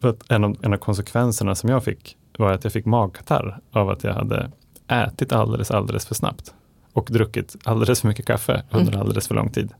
För 0.00 0.08
att 0.08 0.30
en, 0.30 0.44
av, 0.44 0.56
en 0.62 0.72
av 0.72 0.78
konsekvenserna 0.78 1.54
som 1.54 1.70
jag 1.70 1.84
fick 1.84 2.16
var 2.38 2.52
att 2.52 2.64
jag 2.64 2.72
fick 2.72 2.84
magkatarr 2.84 3.60
av 3.72 3.90
att 3.90 4.04
jag 4.04 4.14
hade 4.14 4.50
ätit 4.88 5.32
alldeles, 5.32 5.70
alldeles 5.70 6.06
för 6.06 6.14
snabbt 6.14 6.54
och 6.94 7.08
druckit 7.10 7.56
alldeles 7.64 8.00
för 8.00 8.08
mycket 8.08 8.26
kaffe 8.26 8.62
under 8.70 8.92
Mm. 8.92 9.00
alldeles 9.00 9.28
för 9.28 9.34
lång 9.34 9.50
tid. 9.50 9.72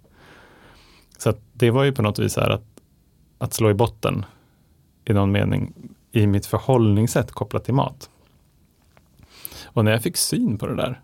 Så 1.18 1.34
det 1.52 1.70
var 1.70 1.84
ju 1.84 1.92
på 1.92 2.02
något 2.02 2.18
vis 2.18 2.36
här 2.36 2.50
att, 2.50 2.64
att 3.38 3.54
slå 3.54 3.70
i 3.70 3.74
botten 3.74 4.24
i 5.04 5.12
någon 5.12 5.32
mening 5.32 5.72
i 6.12 6.26
mitt 6.26 6.46
förhållningssätt 6.46 7.32
kopplat 7.32 7.64
till 7.64 7.74
mat. 7.74 8.10
Och 9.64 9.84
när 9.84 9.92
jag 9.92 10.02
fick 10.02 10.16
syn 10.16 10.58
på 10.58 10.66
det 10.66 10.76
där, 10.76 11.00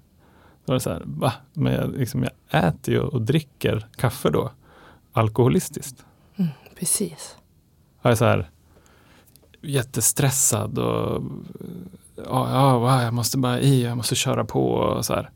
då 0.65 0.73
var 0.73 0.75
det 0.75 0.81
så 0.81 0.91
här, 0.91 1.03
va? 1.05 1.33
Men 1.53 1.73
jag, 1.73 1.91
liksom, 1.97 2.23
jag 2.23 2.65
äter 2.65 2.95
ju 2.95 3.01
och 3.01 3.23
dricker 3.23 3.87
kaffe 3.97 4.31
då, 4.31 4.51
alkoholistiskt. 5.13 6.05
Precis. 6.79 7.37
Jag 8.03 8.13
är 8.13 8.17
så 8.17 8.25
här 8.25 8.51
jättestressad 9.63 10.79
och 10.79 11.23
ja, 12.17 12.51
ja, 12.51 13.03
jag 13.03 13.15
måste 13.15 13.39
bara 13.39 13.61
i, 13.61 13.83
jag 13.83 13.97
måste 13.97 14.15
köra 14.15 14.45
på 14.45 14.73
och 14.73 15.05
så 15.05 15.15
här. 15.15 15.31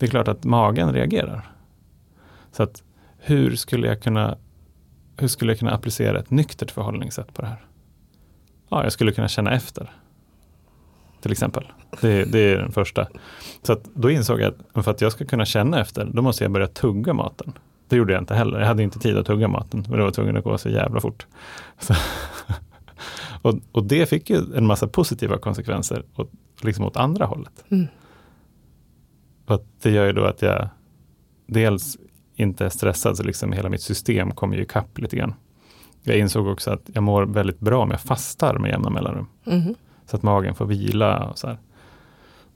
Det 0.00 0.06
är 0.06 0.10
klart 0.10 0.28
att 0.28 0.44
magen 0.44 0.92
reagerar. 0.92 1.50
Så 2.52 2.62
att 2.62 2.82
hur 3.18 3.56
skulle 3.56 3.86
jag 3.86 4.02
kunna 4.02 4.38
hur 5.16 5.28
skulle 5.28 5.52
jag 5.52 5.58
kunna 5.58 5.72
applicera 5.72 6.18
ett 6.18 6.30
nyktert 6.30 6.70
förhållningssätt 6.70 7.34
på 7.34 7.42
det 7.42 7.48
här? 7.48 7.64
Ja, 8.68 8.82
jag 8.82 8.92
skulle 8.92 9.12
kunna 9.12 9.28
känna 9.28 9.52
efter. 9.54 9.90
Till 11.20 11.32
exempel. 11.32 11.72
Det, 12.00 12.24
det 12.24 12.38
är 12.38 12.58
den 12.58 12.72
första. 12.72 13.06
Så 13.62 13.72
att 13.72 13.84
då 13.94 14.10
insåg 14.10 14.40
jag 14.40 14.54
att 14.72 14.84
för 14.84 14.90
att 14.90 15.00
jag 15.00 15.12
ska 15.12 15.24
kunna 15.24 15.44
känna 15.44 15.80
efter, 15.80 16.04
då 16.04 16.22
måste 16.22 16.44
jag 16.44 16.50
börja 16.52 16.66
tugga 16.66 17.12
maten. 17.12 17.52
Det 17.88 17.96
gjorde 17.96 18.12
jag 18.12 18.22
inte 18.22 18.34
heller. 18.34 18.60
Jag 18.60 18.66
hade 18.66 18.82
inte 18.82 18.98
tid 18.98 19.16
att 19.16 19.26
tugga 19.26 19.48
maten. 19.48 19.84
Men 19.88 19.98
det 19.98 20.04
var 20.04 20.10
tvungen 20.10 20.36
att 20.36 20.44
gå 20.44 20.58
så 20.58 20.68
jävla 20.68 21.00
fort. 21.00 21.26
Så, 21.78 21.94
och, 23.42 23.54
och 23.72 23.84
det 23.84 24.06
fick 24.08 24.30
ju 24.30 24.36
en 24.56 24.66
massa 24.66 24.88
positiva 24.88 25.38
konsekvenser 25.38 26.02
åt, 26.16 26.30
liksom 26.62 26.84
åt 26.84 26.96
andra 26.96 27.26
hållet. 27.26 27.64
Mm. 27.68 27.86
Och 29.50 29.56
att 29.56 29.82
det 29.82 29.90
gör 29.90 30.06
ju 30.06 30.12
då 30.12 30.24
att 30.24 30.42
jag 30.42 30.68
dels 31.46 31.98
inte 32.34 32.64
är 32.64 32.68
stressad, 32.68 33.16
så 33.16 33.22
liksom 33.22 33.52
hela 33.52 33.68
mitt 33.68 33.82
system 33.82 34.30
kommer 34.30 34.56
ju 34.56 34.62
ikapp 34.62 34.98
lite 34.98 35.16
grann. 35.16 35.34
Jag 36.02 36.18
insåg 36.18 36.46
också 36.46 36.70
att 36.70 36.90
jag 36.92 37.02
mår 37.02 37.22
väldigt 37.22 37.60
bra 37.60 37.82
om 37.82 37.90
jag 37.90 38.00
fastar 38.00 38.58
med 38.58 38.70
jämna 38.70 38.90
mellanrum. 38.90 39.26
Mhm. 39.44 39.74
Så 40.06 40.16
att 40.16 40.22
magen 40.22 40.54
får 40.54 40.66
vila 40.66 41.24
och 41.24 41.38
så 41.38 41.46
här. 41.46 41.58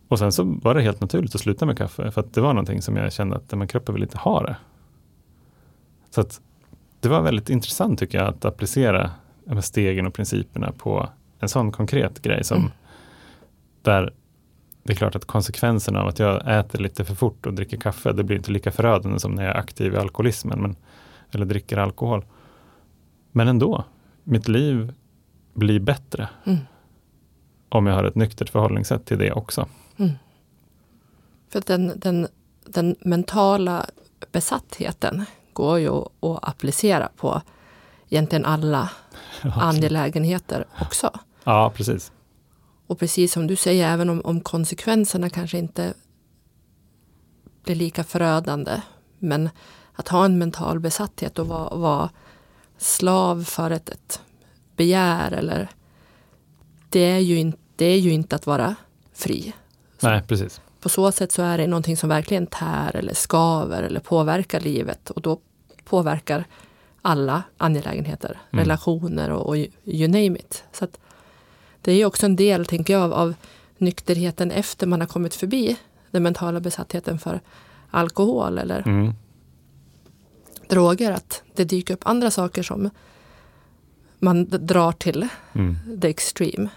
Och 0.09 0.19
sen 0.19 0.33
så 0.33 0.45
var 0.63 0.75
det 0.75 0.83
helt 0.83 1.01
naturligt 1.01 1.35
att 1.35 1.41
sluta 1.41 1.67
med 1.67 1.79
kaffe, 1.79 2.11
för 2.11 2.21
att 2.21 2.35
det 2.35 2.41
var 2.41 2.53
någonting 2.53 2.83
som 2.83 2.97
jag 2.97 3.13
kände 3.13 3.37
att 3.37 3.55
men 3.55 3.69
kroppen 3.69 3.95
vill 3.95 4.03
inte 4.03 4.19
ha 4.19 4.43
det. 4.43 4.57
Så 6.11 6.21
att 6.21 6.41
det 7.01 7.09
var 7.09 7.23
väldigt 7.23 7.51
intressant 7.51 7.99
tycker 7.99 8.19
jag 8.19 8.29
att 8.29 8.45
applicera 8.45 9.11
stegen 9.63 10.07
och 10.07 10.15
principerna 10.15 10.73
på 10.79 11.09
en 11.39 11.49
sån 11.49 11.73
konkret 11.73 12.23
grej 12.23 12.45
som 12.45 12.59
Mm. 12.59 12.71
där 13.83 14.13
det 14.85 14.93
är 14.93 14.97
klart 14.97 15.17
att 15.17 15.25
konsekvenserna 15.25 16.01
av 16.01 16.09
att 16.09 16.19
jag 16.19 16.59
äter 16.59 16.79
lite 16.79 17.05
för 17.05 17.15
fort 17.15 17.47
och 17.47 17.55
dricker 17.55 17.77
kaffe, 17.77 18.13
det 18.13 18.25
blir 18.25 18.37
inte 18.37 18.51
lika 18.51 18.73
förödande 18.73 19.21
som 19.21 19.33
när 19.33 19.45
jag 19.45 19.55
är 19.55 19.59
aktiv 19.59 19.95
i 19.95 19.97
alkoholismen, 19.97 20.61
men, 20.61 20.77
eller 21.31 21.47
dricker 21.47 21.77
alkohol. 21.79 22.25
Men 23.33 23.49
ändå, 23.49 23.85
mitt 24.25 24.49
liv 24.49 24.93
blir 25.55 25.81
bättre 25.81 26.29
Mm. 26.45 26.59
om 27.69 27.87
jag 27.87 27.95
har 27.95 28.05
ett 28.05 28.15
nyktert 28.15 28.49
förhållningssätt 28.49 29.05
till 29.07 29.19
det 29.19 29.33
också. 29.33 29.67
För 31.49 31.59
att 31.59 31.67
den, 31.67 31.93
den, 31.97 32.29
den 32.67 32.97
mentala 33.01 33.87
besattheten 34.33 35.25
går 35.53 35.79
ju 35.79 35.89
att 35.89 36.39
applicera 36.43 37.09
på 37.17 37.43
egentligen 38.09 38.45
alla 38.45 38.91
angelägenheter 39.43 40.65
också. 40.81 41.11
Ja, 41.45 41.73
precis. 41.77 42.13
Och 42.95 43.01
precis 43.01 43.33
som 43.33 43.47
du 43.47 43.57
säger, 43.57 43.89
även 43.93 44.11
om, 44.11 44.21
om 44.25 44.41
konsekvenserna 44.41 45.31
kanske 45.31 45.59
inte 45.59 45.95
blir 47.65 47.75
lika 47.75 48.05
förödande. 48.05 48.81
Men 49.19 49.51
att 49.93 50.09
ha 50.09 50.25
en 50.25 50.39
mental 50.39 50.81
besatthet 50.81 51.39
och 51.39 51.47
vara, 51.47 51.77
vara 51.77 52.11
slav 52.79 53.45
för 53.45 53.71
ett, 53.71 53.89
ett 53.89 54.21
begär 54.77 55.33
eller 55.33 55.69
det 56.89 57.01
är, 57.01 57.19
ju 57.19 57.39
in, 57.39 57.53
det 57.77 57.85
är 57.85 57.99
ju 57.99 58.13
inte 58.13 58.37
att 58.37 58.47
vara 58.47 58.75
fri. 59.13 59.53
Nej, 60.01 60.23
precis. 60.23 60.61
På 60.81 60.89
så 60.89 61.13
sätt 61.13 61.33
så 61.33 61.43
är 61.43 61.59
det 61.59 61.67
någonting 61.67 61.97
som 61.97 62.09
verkligen 62.09 62.47
tär 62.47 62.97
eller 62.97 63.15
skaver 63.15 63.83
eller 63.83 64.01
påverkar 64.01 64.61
livet 64.61 65.11
och 65.11 65.23
då 65.23 65.41
påverkar 65.85 66.45
alla 67.03 67.43
angelägenheter, 67.59 68.41
Mm. 68.51 68.65
relationer 68.65 69.31
och, 69.31 69.47
och 69.49 69.57
you 69.85 70.09
name 70.09 70.39
it. 70.39 70.65
Så 70.73 70.85
att 70.85 70.99
det 71.85 71.93
är 71.93 71.97
ju 71.97 72.05
också 72.05 72.27
en 72.27 72.37
del, 72.37 72.67
tänker 72.67 72.93
jag, 72.93 73.13
av, 73.13 73.35
nykterheten 73.79 74.51
efter 74.51 74.87
man 74.87 75.01
har 75.01 75.09
kommit 75.09 75.35
förbi 75.35 75.77
den 76.11 76.23
mentala 76.23 76.61
besattheten 76.61 77.19
för 77.19 77.41
alkohol 77.91 78.59
eller 78.59 78.83
Mm. 78.89 79.13
droger. 80.69 81.13
Att 81.13 81.43
det 81.55 81.65
dyker 81.65 81.95
upp 81.95 82.07
andra 82.07 82.31
saker 82.31 82.63
som 82.63 82.91
man 84.19 84.45
drar 84.49 84.93
till 84.93 85.29
Mm. 85.53 85.77
the 86.01 86.09
extreme. 86.09 86.69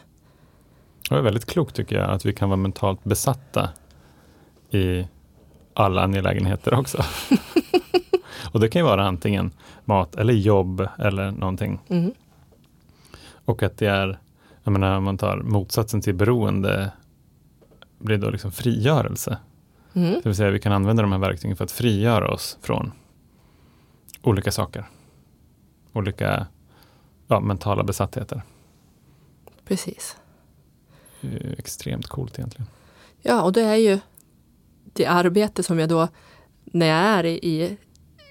Det 1.09 1.15
är 1.15 1.21
väldigt 1.21 1.45
klokt 1.45 1.75
tycker 1.75 1.95
jag 1.95 2.09
att 2.09 2.25
vi 2.25 2.33
kan 2.33 2.49
vara 2.49 2.57
mentalt 2.57 3.03
besatta 3.03 3.69
i 4.71 5.07
alla 5.73 6.01
angelägenheter 6.03 6.73
också. 6.73 7.03
och 8.51 8.59
det 8.59 8.69
kan 8.69 8.79
ju 8.79 8.85
vara 8.85 9.07
antingen 9.07 9.51
mat 9.85 10.15
eller 10.15 10.33
jobb 10.33 10.87
eller 10.99 11.31
någonting. 11.31 11.79
Mm. 11.89 12.11
Och 13.45 13.63
att 13.63 13.77
det 13.77 13.87
är, 13.87 14.19
jag 14.67 14.79
menar 14.79 14.97
om 14.97 15.03
man 15.03 15.17
tar 15.17 15.37
motsatsen 15.37 16.01
till 16.01 16.15
beroende, 16.15 16.91
blir 17.99 18.17
då 18.17 18.29
liksom 18.29 18.51
frigörelse. 18.51 19.37
Mm. 19.93 20.13
Det 20.13 20.25
vill 20.25 20.35
säga 20.35 20.51
vi 20.51 20.59
kan 20.59 20.71
använda 20.71 21.01
de 21.01 21.11
här 21.11 21.19
verktygen 21.19 21.57
för 21.57 21.63
att 21.63 21.71
frigöra 21.71 22.31
oss 22.31 22.57
från 22.61 22.91
olika 24.21 24.51
saker. 24.51 24.85
Olika 25.93 26.47
ja, 27.27 27.39
mentala 27.39 27.83
besattheter. 27.83 28.41
Precis. 29.65 30.17
Det 31.21 31.27
är 31.27 31.31
ju 31.31 31.53
extremt 31.57 32.07
coolt 32.07 32.39
egentligen. 32.39 32.67
Ja, 33.21 33.41
och 33.41 33.53
det 33.53 33.61
är 33.61 33.75
ju 33.75 33.99
det 34.93 35.05
arbete 35.05 35.63
som 35.63 35.79
jag 35.79 35.89
då, 35.89 36.07
när 36.63 36.85
jag 36.85 36.97
är 36.97 37.23
i, 37.25 37.77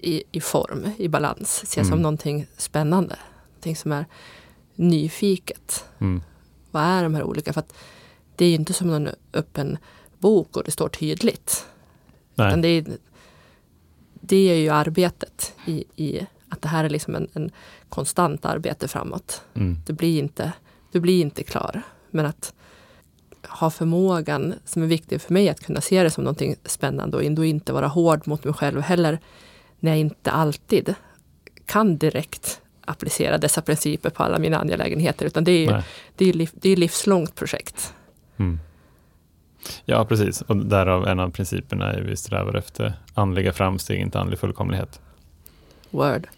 i, 0.00 0.22
i 0.32 0.40
form, 0.40 0.90
i 0.98 1.08
balans, 1.08 1.66
ser 1.66 1.82
som 1.82 1.92
Mm. 1.92 2.02
någonting 2.02 2.46
spännande. 2.56 3.16
Någonting 3.48 3.76
som 3.76 3.92
är 3.92 4.04
nyfiket. 4.76 5.84
Mm. 5.98 6.22
Vad 6.70 6.82
är 6.82 7.02
de 7.02 7.14
här 7.14 7.22
olika? 7.22 7.52
För 7.52 7.60
att 7.60 7.74
det 8.36 8.44
är 8.44 8.48
ju 8.48 8.54
inte 8.54 8.72
som 8.72 8.86
någon 8.86 9.08
öppen 9.32 9.78
bok 10.18 10.56
och 10.56 10.64
det 10.64 10.70
står 10.70 10.88
tydligt. 10.88 11.66
Nej. 12.34 12.56
Det, 12.56 12.68
är, 12.68 12.84
det 14.20 14.50
är 14.50 14.56
ju 14.56 14.68
arbetet 14.68 15.54
i, 15.66 15.84
i 15.96 16.26
att 16.48 16.62
det 16.62 16.68
här 16.68 16.84
är 16.84 16.88
liksom 16.88 17.14
en, 17.14 17.28
en 17.32 17.50
konstant 17.88 18.44
arbete 18.44 18.88
framåt. 18.88 19.42
Mm. 19.54 19.78
Du 19.86 19.92
blir, 19.92 20.18
inte, 20.18 20.52
du 20.92 21.00
blir 21.00 21.20
inte 21.20 21.42
klar. 21.42 21.82
Men 22.10 22.26
att 22.26 22.54
ha 23.48 23.70
förmågan 23.70 24.54
som 24.64 24.82
är 24.82 24.86
viktig 24.86 25.20
för 25.20 25.32
mig 25.32 25.48
att 25.48 25.60
kunna 25.60 25.80
se 25.80 26.02
det 26.02 26.10
som 26.10 26.24
någonting 26.24 26.56
spännande 26.64 27.16
och 27.16 27.24
ändå 27.24 27.44
inte 27.44 27.72
vara 27.72 27.86
hård 27.86 28.28
mot 28.28 28.44
mig 28.44 28.54
själv 28.54 28.80
heller 28.80 29.18
när 29.80 29.90
jag 29.90 29.98
inte 29.98 30.30
alltid 30.30 30.94
kan 31.66 31.98
direkt 31.98 32.60
applicera 32.86 33.38
dessa 33.38 33.62
principer 33.62 34.10
på 34.10 34.22
alla 34.22 34.38
mina 34.38 34.58
angelägenheter. 34.58 35.26
Utan 35.26 35.44
det 35.44 35.52
är 35.52 35.60
ju, 35.60 35.70
Nej. 35.70 35.82
det 36.16 36.28
är 36.28 36.32
liv, 36.32 36.50
det 36.52 36.70
är 36.70 36.76
livslångt 36.76 37.34
projekt. 37.34 37.94
Mm. 38.36 38.58
Ja, 39.84 40.04
precis. 40.04 40.42
Och 40.42 40.56
därav 40.56 41.06
en 41.06 41.20
av 41.20 41.30
principerna 41.30 41.92
är 41.92 42.00
vi 42.00 42.16
strävar 42.16 42.54
efter 42.54 42.92
andliga 43.14 43.52
framsteg, 43.52 44.00
inte 44.00 44.20
andlig 44.20 44.38
fullkomlighet. 44.38 45.00
Word. 45.90 46.28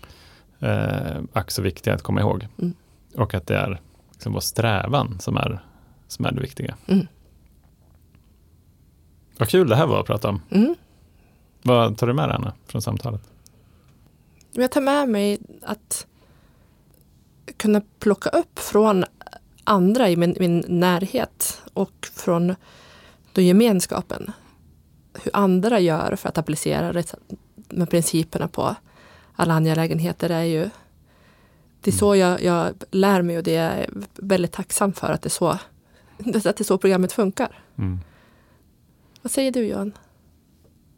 Eh, 0.60 1.22
ack 1.32 1.50
så 1.50 1.62
viktiga 1.62 1.94
att 1.94 2.02
komma 2.02 2.20
ihåg. 2.20 2.46
Mm. 2.58 2.74
Och 3.14 3.34
att 3.34 3.46
det 3.46 3.56
är 3.56 3.80
liksom 4.12 4.32
vår 4.32 4.40
strävan 4.40 5.20
som 5.20 5.36
är, 5.36 5.60
som 6.08 6.24
är 6.24 6.32
det 6.32 6.40
viktiga. 6.40 6.76
Mm. 6.86 7.06
Vad 9.38 9.48
kul 9.48 9.68
det 9.68 9.76
här 9.76 9.86
var 9.86 10.00
att 10.00 10.06
prata 10.06 10.28
om. 10.28 10.42
Mm. 10.50 10.74
Vad 11.62 11.98
tar 11.98 12.06
du 12.06 12.12
med 12.12 12.28
dig, 12.28 12.36
Anna, 12.36 12.52
från 12.66 12.82
samtalet? 12.82 13.22
Jag 14.52 14.70
tar 14.70 14.80
med 14.80 15.08
mig 15.08 15.38
att 15.62 16.06
kunna 17.58 17.82
plocka 17.98 18.30
upp 18.30 18.58
från 18.58 19.04
andra 19.64 20.10
i 20.10 20.16
min, 20.16 20.36
min 20.40 20.64
närhet 20.68 21.62
och 21.74 22.08
från 22.14 22.54
då 23.32 23.40
gemenskapen. 23.40 24.32
Hur 25.22 25.36
andra 25.36 25.80
gör 25.80 26.16
för 26.16 26.28
att 26.28 26.38
applicera 26.38 26.92
det 26.92 27.14
med 27.68 27.90
principerna 27.90 28.48
på 28.48 28.76
alla 29.36 29.54
angelägenheter 29.54 30.30
är 30.30 30.42
ju 30.42 30.70
det 31.80 31.90
är 31.90 31.92
så 31.92 32.16
jag, 32.16 32.42
jag 32.42 32.74
lär 32.90 33.22
mig 33.22 33.38
och 33.38 33.42
det 33.42 33.56
är 33.56 33.80
jag 33.80 34.04
väldigt 34.14 34.52
tacksam 34.52 34.92
för 34.92 35.12
att 35.12 35.22
det 35.22 35.26
är 35.26 35.30
så, 35.30 35.48
att 35.48 36.42
det 36.42 36.60
är 36.60 36.64
så 36.64 36.78
programmet 36.78 37.12
funkar. 37.12 37.62
Mm. 37.78 38.00
Vad 39.22 39.30
säger 39.30 39.52
du 39.52 39.66
Johan? 39.66 39.92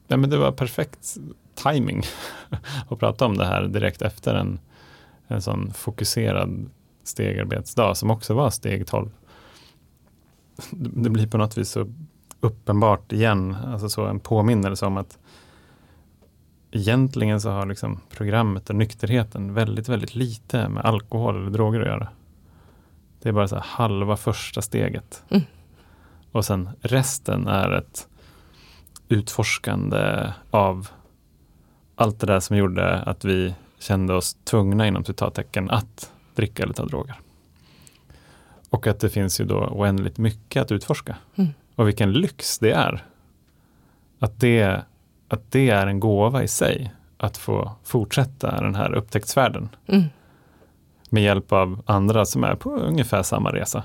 Ja, 0.07 0.17
men 0.17 0.31
det 0.31 0.37
var 0.37 0.53
perfekt 0.53 1.17
timing 1.55 2.03
att 2.91 2.99
prata 2.99 3.27
om 3.27 3.37
det 3.37 3.45
här 3.45 3.69
direkt 3.69 4.03
efter 4.03 4.35
en, 4.35 4.61
en 5.31 5.43
sån 5.43 5.73
fokuserad 5.73 6.71
stegarbetsdag 7.03 7.95
som 7.95 8.11
också 8.11 8.35
var 8.35 8.51
steg 8.51 8.87
12. 8.87 9.11
Det 10.71 11.11
blir 11.11 11.27
på 11.27 11.39
något 11.39 11.59
vis 11.59 11.71
så 11.71 11.87
uppenbart 12.41 13.13
igen, 13.13 13.57
alltså 13.67 13.89
så 13.89 14.07
en 14.07 14.21
påminnelse 14.21 14.87
om 14.87 14.97
att 14.97 15.19
egentligen 16.71 17.41
så 17.41 17.51
har 17.51 17.67
liksom 17.67 18.01
programmet 18.11 18.71
och 18.71 18.77
nykterheten 18.77 19.55
väldigt, 19.55 19.89
väldigt 19.89 20.15
lite 20.15 20.69
med 20.69 20.85
alkohol 20.85 21.37
eller 21.37 21.51
droger 21.51 21.81
att 21.81 21.87
göra. 21.87 22.09
Det 23.23 23.29
är 23.29 23.33
bara 23.33 23.49
så 23.49 23.59
halva 23.59 24.17
första 24.17 24.63
steget. 24.63 25.25
Mm. 25.29 25.43
Och 26.33 26.45
sen 26.45 26.69
resten 26.81 27.47
är 27.47 27.73
ett 27.73 28.09
utforskande 29.09 30.33
av 30.51 30.89
allt 31.95 32.21
det 32.21 32.27
där 32.27 32.41
som 32.41 32.57
gjorde 32.57 33.03
att 33.03 33.25
vi 33.25 33.55
kände 33.81 34.15
oss 34.15 34.37
tvungna 34.45 34.87
inom 34.87 35.05
citattecken 35.05 35.71
att 35.71 36.13
dricka 36.35 36.63
eller 36.63 36.75
ta 36.75 36.85
droger. 36.85 37.15
Och 38.71 38.87
att 38.87 39.01
det 39.01 39.11
finns 39.11 39.41
ju 39.41 39.45
då 39.45 39.57
oändligt 39.57 40.19
mycket 40.19 40.63
att 40.63 40.73
utforska. 40.73 41.17
Mm. 41.37 41.51
Och 41.75 41.89
vilken 41.89 42.13
lyx 42.13 42.59
det 42.59 42.73
är. 42.73 43.05
Att 44.19 44.41
det, 44.41 44.85
att 45.29 45.51
det 45.51 45.71
är 45.71 45.87
en 45.87 46.01
gåva 46.01 46.43
i 46.43 46.49
sig. 46.49 46.93
Att 47.17 47.37
få 47.37 47.73
fortsätta 47.85 48.61
den 48.61 48.75
här 48.75 48.95
upptäcktsfärden. 48.95 49.69
Mm. 49.87 50.05
Med 51.11 51.23
hjälp 51.23 51.53
av 51.53 51.83
andra 51.87 52.25
som 52.25 52.45
är 52.45 52.55
på 52.55 52.71
ungefär 52.77 53.23
samma 53.23 53.53
resa. 53.53 53.85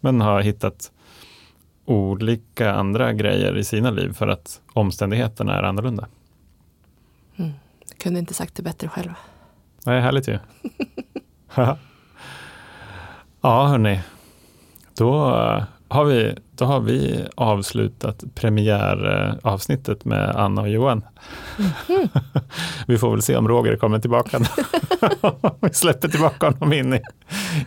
Men 0.00 0.20
har 0.20 0.40
hittat 0.40 0.92
olika 1.84 2.72
andra 2.72 3.12
grejer 3.12 3.56
i 3.56 3.64
sina 3.64 3.90
liv 3.90 4.12
för 4.12 4.28
att 4.28 4.60
omständigheterna 4.72 5.58
är 5.58 5.62
annorlunda. 5.62 6.08
Mm. 7.36 7.52
Jag 7.88 7.98
kunde 7.98 8.18
inte 8.18 8.34
sagt 8.34 8.54
det 8.54 8.62
bättre 8.62 8.88
själv. 8.88 9.10
Det 9.84 9.90
är 9.90 10.00
härligt 10.00 10.28
ju. 10.28 10.38
ja, 13.40 13.66
hörni. 13.66 14.00
Då 14.98 15.12
har, 15.88 16.04
vi, 16.04 16.34
då 16.50 16.64
har 16.64 16.80
vi 16.80 17.24
avslutat 17.34 18.24
premiäravsnittet 18.34 20.04
med 20.04 20.36
Anna 20.36 20.60
och 20.60 20.68
Johan. 20.68 21.04
Mm. 21.88 22.08
vi 22.86 22.98
får 22.98 23.10
väl 23.10 23.22
se 23.22 23.36
om 23.36 23.48
Roger 23.48 23.76
kommer 23.76 23.98
tillbaka. 23.98 24.38
vi 25.60 25.72
släpper 25.72 26.08
tillbaka 26.08 26.46
honom 26.46 26.72
in 26.72 26.94
i, 26.94 27.00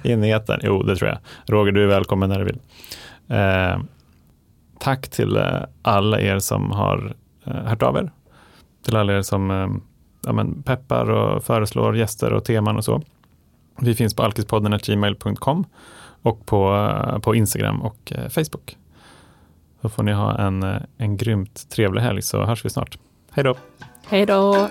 in 0.03 0.24
i 0.24 0.30
etern. 0.30 0.59
Jo, 0.63 0.84
det 0.84 0.95
tror 0.95 1.09
jag. 1.09 1.18
Roger, 1.45 1.72
du 1.72 1.84
är 1.84 1.88
välkommen 1.88 2.30
när 2.30 2.39
du 2.39 2.45
vill. 2.45 2.59
Eh, 3.28 3.80
tack 4.80 5.07
till 5.09 5.38
eh, 5.38 5.61
alla 5.82 6.20
er 6.20 6.39
som 6.39 6.72
har 6.72 7.15
eh, 7.45 7.53
hört 7.53 7.84
av 7.84 7.97
er. 7.97 8.11
Till 8.86 8.95
alla 8.95 9.18
er 9.18 9.22
som 9.22 9.51
eh, 9.51 9.68
ja, 10.28 10.34
men 10.34 10.64
peppar 10.64 11.10
och 11.10 11.44
föreslår 11.44 11.98
gäster 11.98 12.34
och 12.34 12.46
teman 12.46 12.78
och 12.78 12.86
så. 12.86 13.02
Vi 13.80 13.96
finns 13.96 14.14
på 14.14 14.24
alkispodden.gmail.com 14.24 15.66
och 16.22 16.46
på, 16.46 16.76
eh, 16.76 17.20
på 17.20 17.36
Instagram 17.36 17.82
och 17.82 18.14
eh, 18.16 18.30
Facebook. 18.30 18.78
Då 19.82 19.90
får 19.90 20.04
ni 20.04 20.12
ha 20.12 20.38
en, 20.38 20.64
eh, 20.64 20.82
en 20.98 21.18
grymt 21.18 21.70
trevlig 21.70 22.02
helg 22.02 22.22
så 22.22 22.46
hörs 22.46 22.66
vi 22.66 22.70
snart. 22.70 22.98
Hej 23.32 23.44
då! 23.44 23.56
Hej 24.08 24.26
då! 24.26 24.70